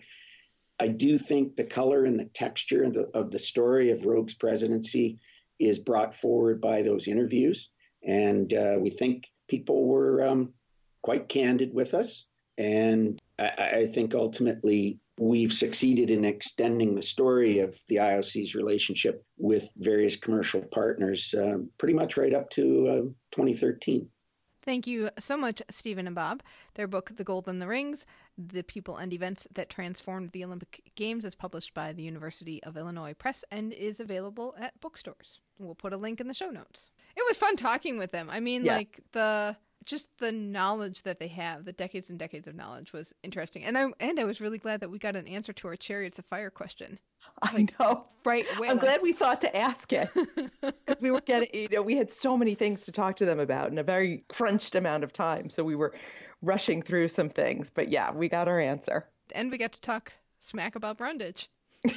[0.80, 4.34] I do think the color and the texture of the, of the story of Rogge's
[4.34, 5.18] presidency
[5.58, 7.70] is brought forward by those interviews,
[8.02, 10.52] and uh, we think people were um,
[11.02, 12.26] quite candid with us.
[12.58, 19.24] And I, I think ultimately we've succeeded in extending the story of the IOC's relationship
[19.38, 23.02] with various commercial partners uh, pretty much right up to uh,
[23.32, 24.08] 2013.
[24.64, 26.42] Thank you so much, Stephen and Bob.
[26.74, 28.06] Their book, The Gold in the Rings
[28.38, 32.76] The People and Events That Transformed the Olympic Games, is published by the University of
[32.76, 35.40] Illinois Press and is available at bookstores.
[35.58, 36.90] We'll put a link in the show notes.
[37.16, 38.30] It was fun talking with them.
[38.30, 38.76] I mean, yes.
[38.78, 43.12] like, the just the knowledge that they have, the decades and decades of knowledge was
[43.22, 43.64] interesting.
[43.64, 46.18] And I and I was really glad that we got an answer to our chariots
[46.18, 46.98] of fire question.
[47.42, 48.06] I know.
[48.24, 48.44] Right.
[48.54, 50.08] I'm like- glad we thought to ask it
[50.60, 53.38] because we were getting, you know, we had so many things to talk to them
[53.40, 55.48] about in a very crunched amount of time.
[55.48, 55.94] So we were
[56.42, 57.70] rushing through some things.
[57.70, 59.08] But yeah, we got our answer.
[59.34, 61.48] and we got to talk smack about Brundage.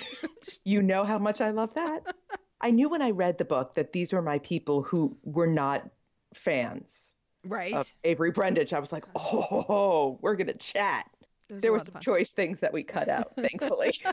[0.63, 2.01] You know how much I love that.
[2.61, 5.89] I knew when I read the book that these were my people who were not
[6.35, 7.14] fans
[7.45, 7.73] Right.
[7.73, 8.73] of Avery Brundage.
[8.73, 11.09] I was like, oh, we're going to chat.
[11.49, 13.93] Was There were some choice things that we cut out, thankfully.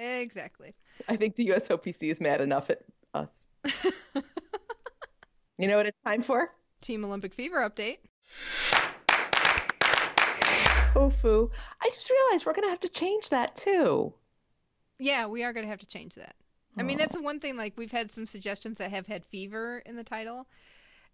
[0.00, 0.74] Exactly.
[1.08, 2.82] I think the USOPC is mad enough at
[3.14, 3.46] us.
[5.58, 6.52] you know what it's time for?
[6.80, 7.98] Team Olympic Fever update.
[10.94, 11.50] Tofu.
[11.82, 14.14] I just realized we're going to have to change that too.
[14.98, 16.34] Yeah, we are going to have to change that.
[16.76, 17.00] I mean, oh.
[17.00, 17.56] that's the one thing.
[17.56, 20.46] Like, we've had some suggestions that have had fever in the title,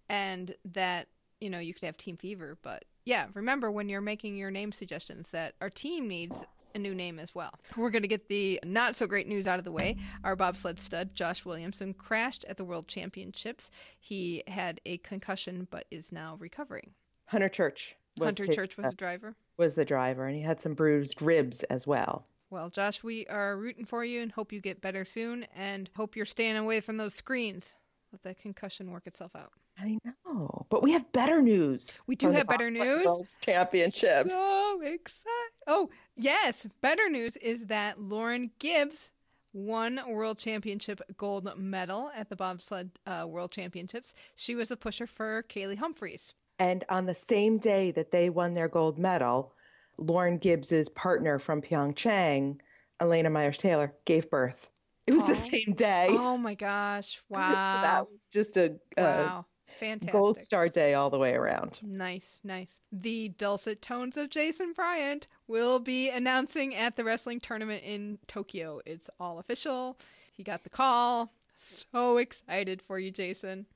[0.08, 1.08] and that
[1.40, 2.56] you know you could have Team Fever.
[2.62, 6.36] But yeah, remember when you're making your name suggestions that our team needs
[6.74, 7.52] a new name as well.
[7.76, 9.96] We're going to get the not so great news out of the way.
[10.24, 13.70] Our bobsled stud Josh Williamson crashed at the World Championships.
[14.00, 16.90] He had a concussion, but is now recovering.
[17.26, 19.36] Hunter Church was Hunter his- Church was uh, the driver.
[19.56, 22.26] was the driver, and he had some bruised ribs as well.
[22.50, 26.14] Well, Josh, we are rooting for you and hope you get better soon and hope
[26.16, 27.74] you're staying away from those screens.
[28.12, 29.52] Let that concussion work itself out.
[29.78, 31.98] I know, but we have better news.
[32.06, 33.04] We do have better news.
[33.04, 34.32] World Championships.
[34.32, 35.52] So excited.
[35.66, 36.66] Oh, yes.
[36.80, 39.10] Better news is that Lauren Gibbs
[39.52, 44.14] won a world championship gold medal at the bobsled uh, world championships.
[44.36, 46.34] She was a pusher for Kaillie Humphries.
[46.58, 49.54] And on the same day that they won their gold medal,
[49.98, 52.58] Lauren Gibbs's partner from Pyeongchang,
[53.00, 54.68] Elana Meyers Taylor, gave birth.
[55.06, 55.34] It was the Oh.
[55.34, 56.06] same day.
[56.10, 57.20] Oh my gosh.
[57.28, 57.48] Wow.
[57.74, 59.46] so that was just a, a wow.
[59.78, 60.12] Fantastic.
[60.12, 61.80] gold star day all the way around.
[61.82, 62.80] Nice, nice.
[62.92, 68.80] The dulcet tones of Jason Bryant will be announcing at the wrestling tournament in Tokyo.
[68.86, 69.98] It's all official.
[70.32, 71.32] He got the call.
[71.56, 73.66] So excited for you, Jason.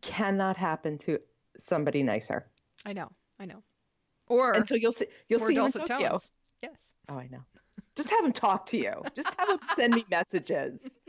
[0.00, 1.18] Cannot happen to
[1.56, 2.46] somebody nicer.
[2.86, 3.62] I know, I know.
[4.28, 6.08] Or And so you'll see you'll see him in Tokyo.
[6.10, 6.30] tones.
[6.62, 6.78] Yes.
[7.08, 7.40] Oh, I know.
[7.96, 9.02] Just have him talk to you.
[9.14, 10.98] Just have him send me messages.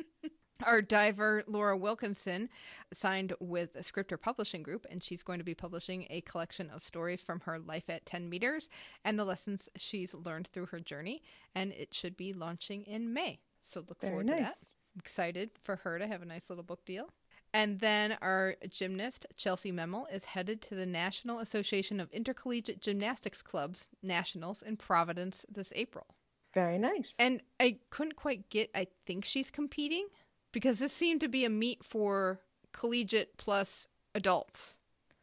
[0.64, 2.50] Our diver Laura Wilkinson
[2.94, 7.22] signed with Scriptor Publishing Group, and she's going to be publishing a collection of stories
[7.22, 8.70] from her life at 10 meters
[9.04, 11.22] and the lessons she's learned through her journey.
[11.54, 13.40] And it should be launching in May.
[13.64, 14.42] So look Very forward to that.
[14.42, 14.76] nice.
[14.98, 17.10] excited for her to have a nice little book deal.
[17.54, 23.42] And then our gymnast, Chelsea Memmel, is headed to the National Association of Intercollegiate Gymnastics
[23.42, 26.06] Clubs Nationals in Providence this April.
[26.54, 27.16] Very nice.
[27.20, 30.08] And I couldn't quite get, I think she's competing
[30.56, 32.40] because this seemed to be a meet for
[32.72, 34.78] collegiate plus adults.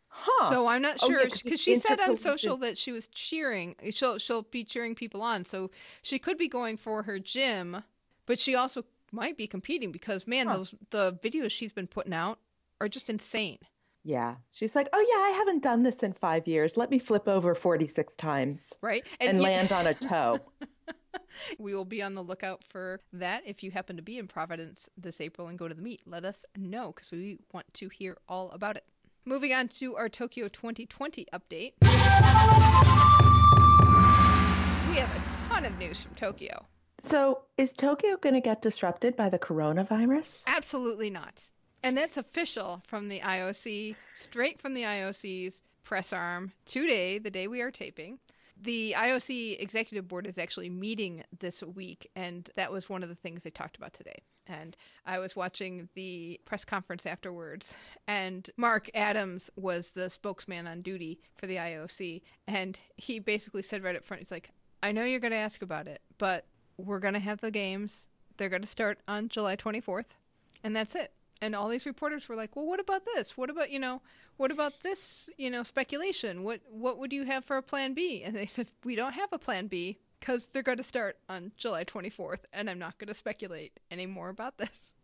[0.08, 0.50] huh.
[0.50, 3.74] So I'm not Oh, yeah, 'cause because she said on social that she was cheering.
[3.90, 5.44] She'll she'll be cheering people on.
[5.46, 5.70] So
[6.02, 7.82] she could be going for her gym,
[8.26, 10.56] but she also might be competing because man, Huh.
[10.58, 12.38] those the videos she's been putting out
[12.80, 13.58] are just insane.
[14.04, 14.34] Yeah.
[14.50, 16.76] She's like, oh, yeah, I haven't done this in five years.
[16.76, 19.04] Let me flip over 46 times Right?
[19.20, 20.40] and, you- land on a toe.
[21.58, 23.42] We will be on the lookout for that.
[23.46, 26.24] If you happen to be in Providence this April and go to the meet, let
[26.24, 28.84] us know because we want to hear all about it.
[29.24, 31.72] Moving on to our Tokyo 2020 update.
[34.88, 36.66] We have a ton of news from Tokyo.
[36.98, 40.44] so is Tokyo going to get disrupted by the coronavirus?
[40.46, 41.48] Absolutely not.
[41.82, 47.46] And that's official from the IOC, straight from the IOC's press arm today, the day
[47.48, 48.18] we are taping.
[48.62, 53.16] The IOC executive board is actually meeting this week, and that was one of the
[53.16, 54.22] things they talked about today.
[54.46, 57.74] And I was watching the press conference afterwards,
[58.06, 63.82] and Mark Adams was the spokesman on duty for the IOC, and he basically said
[63.82, 64.50] right up front, he's like,
[64.80, 66.46] I know you're going to ask about it, but
[66.76, 68.06] we're going to have the games.
[68.36, 70.14] They're going to start on July 24th,
[70.62, 71.10] and that's it.
[71.42, 73.36] And all these reporters were like, "Well, what about this?
[73.36, 74.00] What about you know,
[74.36, 75.28] what about this?
[75.36, 76.44] You know, speculation.
[76.44, 79.32] What what would you have for a plan B?" And they said, "We don't have
[79.32, 83.08] a plan B because they're going to start on July 24th, and I'm not going
[83.08, 84.94] to speculate any more about this."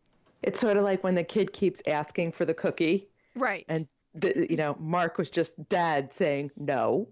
[0.42, 3.64] It's sort of like when the kid keeps asking for the cookie, Right.
[3.68, 7.08] and the, you know, Mark was just dad saying, "No,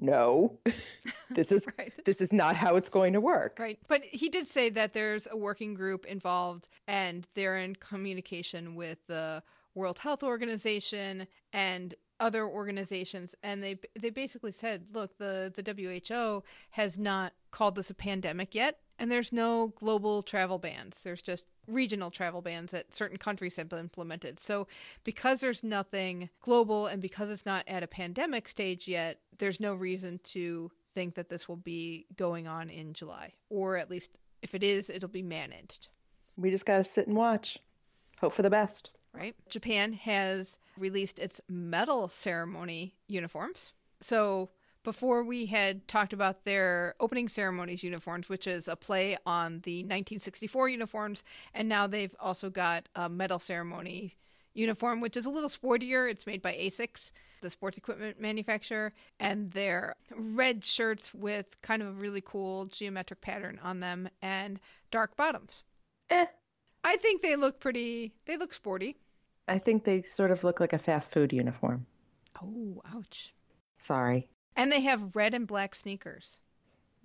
[0.00, 0.58] no,
[1.30, 1.92] this is Right.
[2.04, 3.78] this is not how it's going to work." Right.
[3.88, 8.98] But he did say that there's a working group involved and they're in communication with
[9.06, 9.42] the
[9.74, 16.44] World Health Organization and other organizations and they they basically said, look, the the WHO
[16.70, 21.00] has not called this a pandemic yet, and there's no global travel bans.
[21.02, 24.38] There's just regional travel bans that certain countries have implemented.
[24.38, 24.68] So,
[25.04, 29.74] because there's nothing global and because it's not at a pandemic stage yet, there's no
[29.74, 34.10] reason to think that this will be going on in July, or at least
[34.42, 35.88] if it is, it'll be managed.
[36.36, 37.58] We just got to sit and watch.
[38.20, 38.90] Hope for the best.
[39.14, 39.34] Right?
[39.48, 43.72] Japan has released its medal ceremony uniforms.
[44.00, 44.50] So,
[44.84, 49.80] before we had talked about their opening ceremonies uniforms, which is a play on the
[49.80, 51.22] 1964 uniforms,
[51.54, 54.16] and now they've also got a medal ceremony
[54.54, 56.10] uniform, which is a little sportier.
[56.10, 61.88] It's made by ASICS, the sports equipment manufacturer, and they're red shirts with kind of
[61.88, 64.58] a really cool geometric pattern on them and
[64.90, 65.64] dark bottoms.
[66.10, 66.26] Eh.
[66.84, 68.96] I think they look pretty, they look sporty.
[69.48, 71.86] I think they sort of look like a fast food uniform.
[72.42, 73.34] Oh, ouch.
[73.76, 74.28] Sorry.
[74.56, 76.38] And they have red and black sneakers.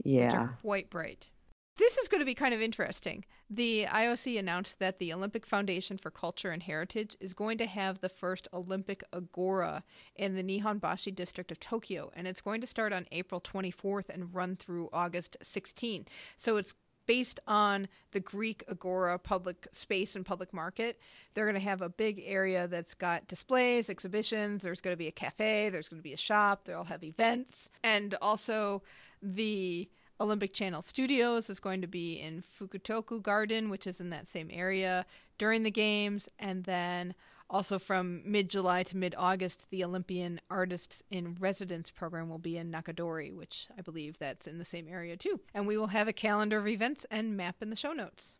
[0.04, 0.50] Yeah.
[0.62, 1.30] Quite bright.
[1.78, 3.24] This is going to be kind of interesting.
[3.52, 8.00] The IOC announced that the Olympic Foundation for Culture and Heritage is going to have
[8.00, 9.84] the first Olympic Agora
[10.16, 14.34] in the Nihonbashi district of Tokyo, and it's going to start on April 24th and
[14.34, 16.08] run through August 16.
[16.36, 16.74] So it's
[17.08, 21.00] based on the Greek Agora public space and public market.
[21.34, 24.62] They're going to have a big area that's got displays, exhibitions.
[24.62, 25.70] There's going to be a cafe.
[25.70, 26.66] There's going to be a shop.
[26.66, 27.70] They'll have events.
[27.84, 28.84] And also
[29.22, 29.90] the
[30.20, 34.50] Olympic Channel Studios is going to be in Fukutoku Garden, which is in that same
[34.52, 35.06] area
[35.38, 36.28] during the games.
[36.40, 37.14] And then
[37.50, 42.58] also from mid July to mid August, the Olympian Artists in Residence program will be
[42.58, 45.40] in Nakadori, which I believe that's in the same area too.
[45.54, 48.36] And we will have a calendar of events and map in the show notes.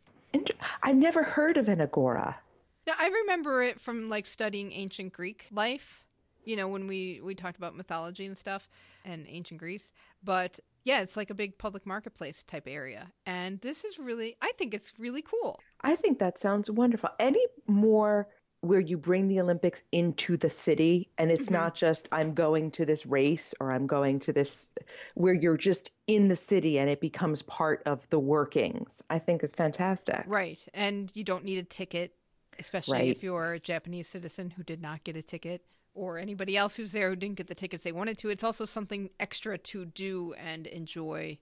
[0.82, 2.38] I've never heard of an agora.
[2.86, 6.04] Now, I remember it from like studying ancient Greek life,
[6.44, 8.68] you know, when we, we talked about mythology and stuff
[9.04, 9.92] and ancient Greece.
[10.22, 13.12] But yeah, it's like a big public marketplace type area.
[13.26, 15.60] And this is really, I think it's really cool.
[15.82, 17.10] I think that sounds wonderful.
[17.18, 18.28] Any more
[18.60, 21.54] where you bring the Olympics into the city and it's mm-hmm.
[21.54, 24.72] not just I'm going to this race or I'm going to this
[25.14, 29.02] where you're just in the city and it becomes part of the workings.
[29.10, 30.24] I think is fantastic.
[30.26, 30.58] Right.
[30.74, 32.14] And you don't need a ticket,
[32.58, 33.08] especially right.
[33.08, 35.62] if you're a Japanese citizen who did not get a ticket
[35.94, 38.28] or anybody else who's there who didn't get the tickets they wanted to.
[38.28, 41.38] It's also something extra to do and enjoy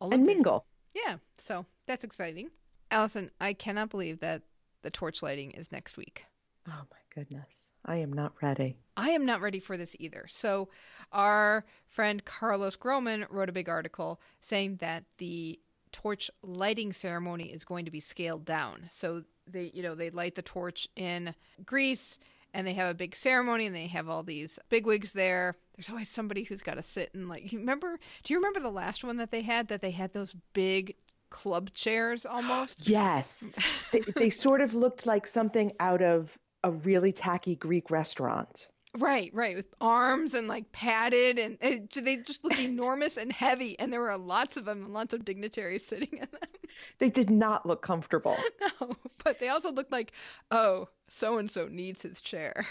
[0.00, 0.18] Olympics.
[0.18, 0.66] and mingle.
[0.94, 1.16] Yeah.
[1.38, 2.50] So, that's exciting.
[2.90, 4.42] Allison, I cannot believe that
[4.82, 6.26] the torch lighting is next week.
[6.68, 7.72] Oh my goodness.
[7.84, 8.76] I am not ready.
[8.96, 10.26] I am not ready for this either.
[10.28, 10.68] So,
[11.10, 15.58] our friend Karolos Grohmann wrote a big article saying that the
[15.90, 18.88] torch lighting ceremony is going to be scaled down.
[18.90, 21.34] So, they, you know, they light the torch in
[21.64, 22.18] Greece
[22.54, 25.56] and they have a big ceremony and they have all these bigwigs there.
[25.76, 28.70] There's always somebody who's got to sit and like, you remember, do you remember the
[28.70, 30.94] last one that they had that they had those big
[31.30, 32.88] club chairs almost?
[32.88, 33.56] yes.
[33.90, 38.68] they, they sort of looked like something out of a really tacky Greek restaurant.
[38.98, 43.32] Right, right, with arms and like padded, and eh, it, they just look enormous and
[43.32, 43.78] heavy.
[43.78, 46.40] And there were lots of them, and lots of dignitaries sitting in them.
[46.98, 48.36] They did not look comfortable.
[48.80, 50.12] No, but they also looked like,
[50.50, 52.66] oh, so and so needs his chair.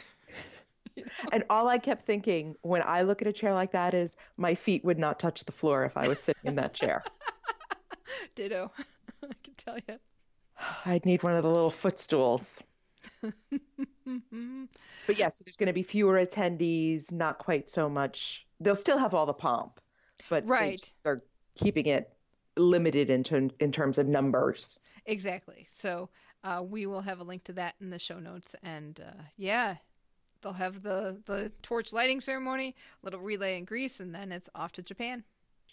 [0.96, 1.30] you know?
[1.32, 4.56] And all I kept thinking when I look at a chair like that is my
[4.56, 7.04] feet would not touch the floor if I was sitting in that chair.
[8.36, 8.72] Ditto.
[9.24, 10.00] I can tell you.
[10.86, 12.62] I'd need one of the little footstools.
[13.22, 13.34] but
[15.08, 18.48] yes, yeah, so there's going to be fewer attendees, not quite so much.
[18.60, 19.80] They'll still have all the pomp,
[20.30, 20.82] but right.
[21.04, 21.24] they're
[21.56, 22.14] keeping it
[22.58, 24.78] limited in, ter- in terms of numbers.
[25.06, 25.68] Exactly.
[25.72, 26.10] So
[26.44, 28.56] uh, we will have a link to that in the show notes.
[28.64, 29.76] And uh, yeah,
[30.42, 34.72] they'll have the, the torch lighting ceremony, little relay in Greece, and then it's off
[34.74, 35.24] to Japan.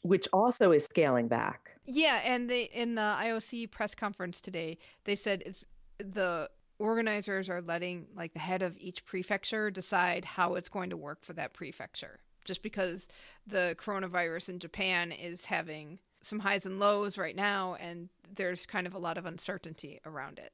[0.02, 1.72] Which also is scaling back.
[1.84, 5.66] Yeah, and they in the IOC press conference today, they said it's
[5.98, 6.48] the
[6.78, 11.24] organizers are letting like the head of each prefecture decide how it's going to work
[11.24, 12.20] for that prefecture.
[12.44, 13.08] Just because
[13.46, 18.86] the coronavirus in Japan is having some highs and lows right now and there's kind
[18.86, 20.52] of a lot of uncertainty around it.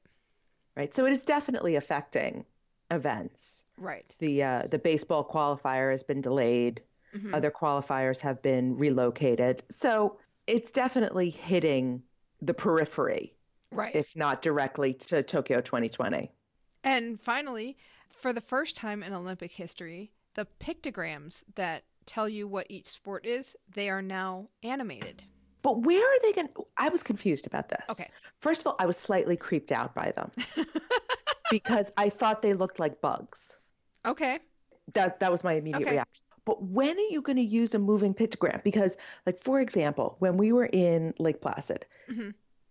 [0.75, 0.93] Right.
[0.93, 2.45] So it is definitely affecting
[2.91, 3.63] events.
[3.77, 4.13] Right.
[4.19, 6.81] The uh, the baseball qualifier has been delayed.
[7.15, 7.33] Mm-hmm.
[7.33, 9.63] other qualifiers have been relocated.
[9.71, 10.17] So
[10.47, 12.03] it's definitely hitting
[12.41, 13.34] the periphery
[13.71, 13.95] right.
[13.95, 16.31] if not directly to Tokyo 2020.
[16.83, 17.77] And finally,
[18.09, 23.25] for the first time in Olympic history, the pictograms that tell you what each sport
[23.25, 25.23] is, they are now animated.
[25.61, 26.67] But where are they going to?
[26.77, 27.81] I was confused about this.
[27.89, 28.07] Okay.
[28.39, 30.29] First of all, I was slightly creeped out by them
[31.51, 33.57] because I thought they looked like bugs.
[34.05, 34.39] Okay.
[34.93, 35.91] That that was my immediate okay.
[35.93, 36.23] reaction.
[36.45, 38.63] but when are you going to use a moving pictogram?
[38.63, 42.29] Because, like, for example, when we were in Lake Placid, mm-hmm.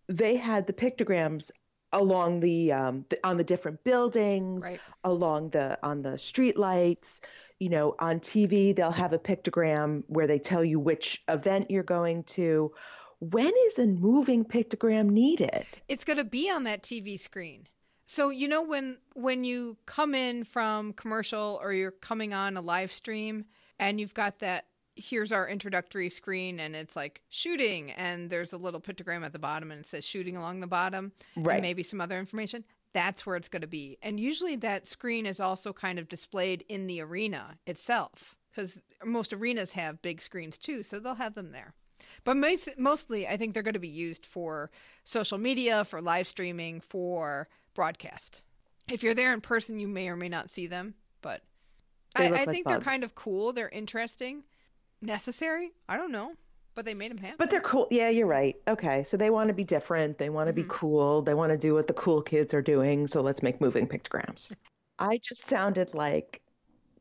[0.08, 1.50] They had the pictograms
[1.92, 4.80] along the, um, the on the different buildings, right.
[5.04, 7.20] along the on the street lights.
[7.60, 11.82] You know, on TV they'll have a pictogram where they tell you which event you're
[11.82, 12.72] going to.
[13.20, 15.64] When is a moving pictogram needed?
[15.88, 17.68] It's going to be on that TV screen.
[18.06, 22.60] So you know when when you come in from commercial or you're coming on a
[22.60, 23.46] live stream
[23.78, 28.56] and you've got that here's our introductory screen and it's like shooting and there's a
[28.56, 31.54] little pictogram at the bottom and it says shooting along the bottom right.
[31.54, 35.26] and maybe some other information that's where it's going to be and usually that screen
[35.26, 40.56] is also kind of displayed in the arena itself because most arenas have big screens
[40.56, 41.74] too so they'll have them there
[42.22, 42.36] but
[42.76, 44.70] mostly i think they're going to be used for
[45.02, 48.42] social media for live streaming for broadcast.
[48.88, 51.42] If you're there in person, you may or may not see them, but
[52.14, 52.74] I, I like think bugs.
[52.76, 53.52] they're kind of cool.
[53.52, 54.44] They're interesting,
[55.04, 55.72] necessary.
[55.88, 56.32] I don't know,
[56.74, 57.36] but they made them happen.
[57.38, 57.86] But they're cool.
[57.90, 58.56] Yeah, you're right.
[58.68, 60.18] Okay, so they want to be different.
[60.18, 60.62] They want to mm-hmm.
[60.62, 61.22] be cool.
[61.22, 63.06] They want to do what the cool kids are doing.
[63.06, 64.50] So let's make moving pictograms.
[64.98, 66.42] I just sounded like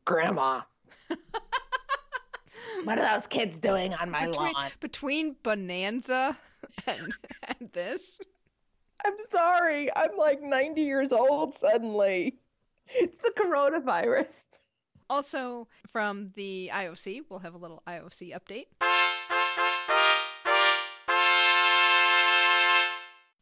[0.04, 0.62] grandma.
[2.84, 4.70] what are those kids doing on my between, lawn?
[4.80, 6.36] Between Bonanza
[6.86, 7.14] and,
[7.58, 8.20] and this.
[9.04, 9.94] I'm sorry.
[9.94, 12.38] I'm like 90 years old suddenly.
[12.88, 14.60] It's the coronavirus.
[15.10, 18.66] Also, from the IOC, we'll have a little IOC update.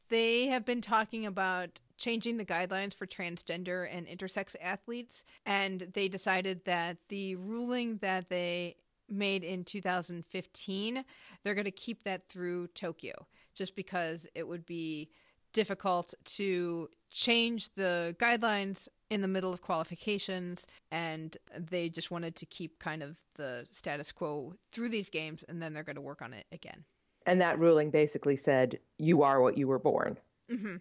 [0.09, 6.09] They have been talking about changing the guidelines for transgender and intersex athletes, and they
[6.09, 8.77] decided that the ruling that they
[9.09, 11.05] made in 2015,
[11.43, 15.09] they're going to keep that through Tokyo, just because it would be
[15.53, 22.47] difficult to change the guidelines in the middle of qualifications and they just wanted to
[22.47, 26.23] keep kind of the status quo through these games and then they're going to work
[26.23, 26.85] on it again.
[27.27, 30.19] And that ruling basically said you are what you were born.
[30.51, 30.77] Mm-hmm.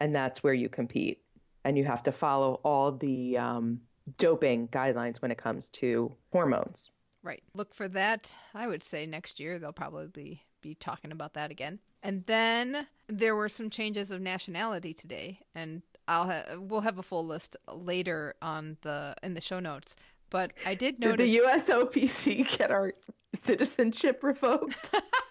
[0.00, 1.20] and that's where you compete.
[1.64, 3.80] And you have to follow all the um,
[4.16, 6.90] doping guidelines when it comes to hormones.
[7.22, 7.42] Right.
[7.54, 8.34] Look for that.
[8.54, 11.80] I would say next year they'll probably be talking about that again.
[12.02, 17.04] And then there were some changes of nationality today, and I'll ha- we'll have a
[17.04, 19.94] full list later on the in the show notes.
[20.28, 21.26] But I did notice.
[21.26, 22.92] Did the USOPC get our
[23.34, 24.92] citizenship revoked?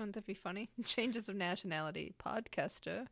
[0.00, 0.70] Wouldn't that be funny?
[0.84, 3.06] Changes of nationality podcaster.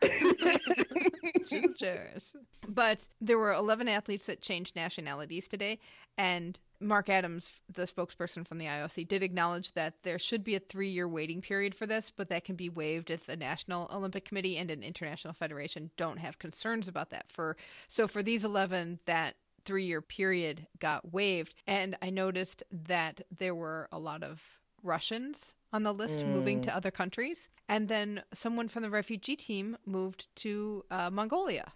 [2.68, 5.78] but there were 11 athletes that changed nationalities today,
[6.18, 10.60] and Mark Adams, the spokesperson from the IOC, did acknowledge that there should be a
[10.60, 14.24] three year waiting period for this, but that can be waived if the National Olympic
[14.24, 17.30] Committee and an international federation don't have concerns about that.
[17.30, 21.54] For so for these eleven, that three year period got waived.
[21.68, 24.42] And I noticed that there were a lot of
[24.82, 26.28] Russians on the list mm.
[26.28, 27.48] moving to other countries.
[27.68, 31.72] And then someone from the refugee team moved to uh, Mongolia.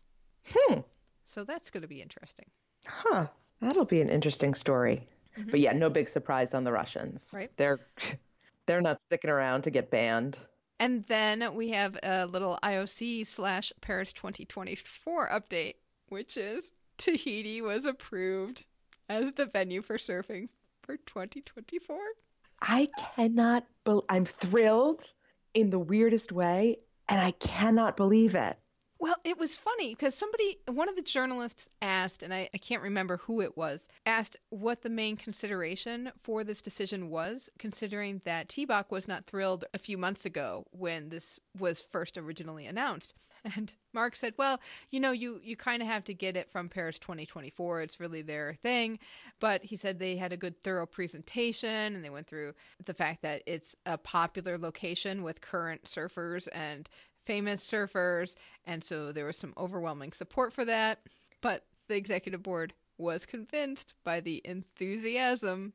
[0.49, 0.81] Hmm.
[1.25, 2.47] So that's going to be interesting.
[2.87, 3.27] Huh.
[3.61, 5.07] That'll be an interesting story.
[5.39, 5.51] Mm-hmm.
[5.51, 7.33] But yeah, no big surprise on the Russians.
[7.35, 7.51] Right.
[7.57, 7.81] They're
[8.67, 10.39] they're not sticking around to get banned.
[10.79, 15.77] And then we have a little IOC slash Paris 2024 update,
[16.09, 18.67] which is Tahiti was approved
[19.09, 20.49] as the venue for surfing
[20.83, 21.97] for 2024.
[22.61, 25.05] I cannot, be- I'm thrilled
[25.55, 26.79] in the weirdest way,
[27.09, 28.59] and I cannot believe it.
[28.99, 32.83] Well, it was funny because somebody, one of the journalists asked, and I, I, can't
[32.83, 38.49] remember who it was, asked what the main consideration for this decision was, considering that
[38.49, 43.15] T-Bach was not thrilled a few months ago when this was first originally announced.
[43.57, 44.59] And Mark said, "Well,
[44.91, 47.83] you know, you you kind of have to get it from Paris 2024.
[47.83, 48.99] It's really their thing."
[49.39, 53.23] But he said they had a good thorough presentation and they went through the fact
[53.23, 56.89] that it's a popular location with current surfers and
[57.27, 61.01] famous surfers, and so there was some overwhelming support for that.
[61.43, 65.75] But the executive board was convinced by the enthusiasm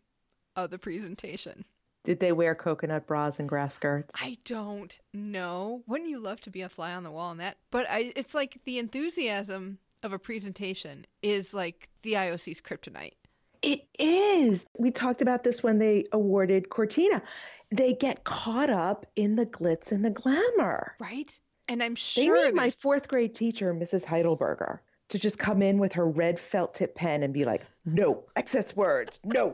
[0.55, 1.65] of the presentation.
[2.03, 4.15] Did they wear coconut bras and grass skirts?
[4.19, 5.83] I don't know.
[5.85, 7.57] Wouldn't you love to be a fly on the wall in that?
[7.69, 13.13] But I, it's like the enthusiasm of a presentation is like the IOC's kryptonite.
[13.61, 14.65] It is.
[14.77, 17.21] We talked about this when they awarded Cortina.
[17.69, 20.95] They get caught up in the glitz and the glamour.
[20.99, 21.39] Right.
[21.67, 24.05] And I'm sure they need my fourth grade teacher, Mrs.
[24.05, 28.23] Heidelberger, to just come in with her red felt tip pen and be like, no,
[28.35, 29.53] excess words, no,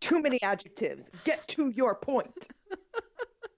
[0.00, 1.10] too many adjectives.
[1.24, 2.48] Get to your point.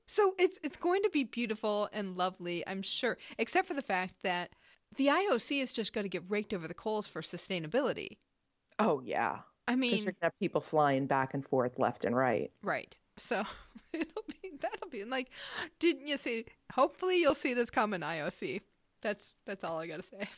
[0.07, 4.15] so it's it's going to be beautiful and lovely, I'm sure, except for the fact
[4.23, 4.51] that
[4.97, 8.19] the IOC is just going to get raked over the coals for sustainability.
[8.79, 9.39] Oh yeah.
[9.69, 12.51] I mean, you're gonna have people flying back and forth left and right.
[12.63, 12.97] right.
[13.17, 13.45] So
[13.93, 15.31] it'll be that'll be like,
[15.79, 16.47] didn't you see?
[16.73, 18.61] Hopefully, you'll see this come in IOC.
[19.03, 20.29] That's that's all I gotta say.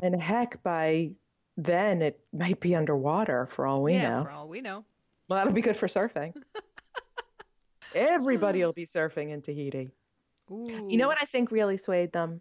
[0.00, 1.12] And heck, by
[1.56, 4.24] then it might be underwater for all we yeah, know.
[4.24, 4.84] for all we know.
[5.28, 6.34] Well, that'll be good for surfing.
[7.94, 9.88] Everybody will be surfing in Tahiti.
[10.50, 10.86] Ooh.
[10.88, 12.40] You know what I think really swayed them?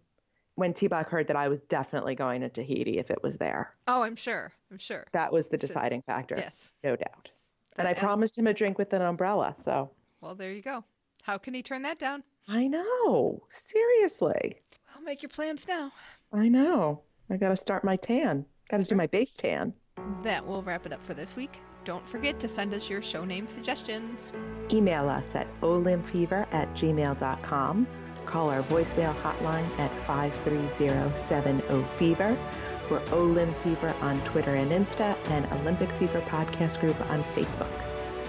[0.55, 3.71] When T-Bach heard that I was definitely going to Tahiti if it was there.
[3.87, 4.53] Oh, I'm sure.
[4.71, 5.05] I'm sure.
[5.11, 6.35] That was the deciding factor.
[6.37, 6.71] Yes.
[6.83, 7.29] No doubt.
[7.77, 9.91] And I And- promised him a drink with an umbrella, so
[10.21, 10.83] Well, there you go.
[11.23, 12.23] How can he turn that down?
[12.47, 13.43] I know.
[13.49, 14.61] Seriously.
[14.95, 15.91] I'll make your plans now.
[16.31, 17.01] I know.
[17.29, 18.45] I got to start my tan.
[18.69, 19.73] Got to do my base tan.
[20.23, 21.59] That will wrap it up for this week.
[21.83, 24.31] Don't forget to send us your show name suggestions.
[24.71, 27.87] Email us at olimfever at gmail.com.
[28.25, 32.37] Call our voicemail hotline at 530-70-FEVER.
[32.89, 37.69] We're OlyFever on Twitter and Insta and Olympic Fever Podcast Group on Facebook.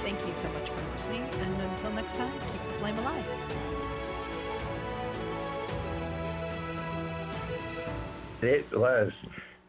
[0.03, 3.25] Thank you so much for listening, and until next time, keep the flame alive.
[8.43, 9.13] It was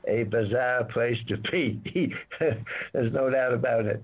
[0.07, 2.15] a bizarre place to be.
[2.93, 4.03] There's no doubt about it.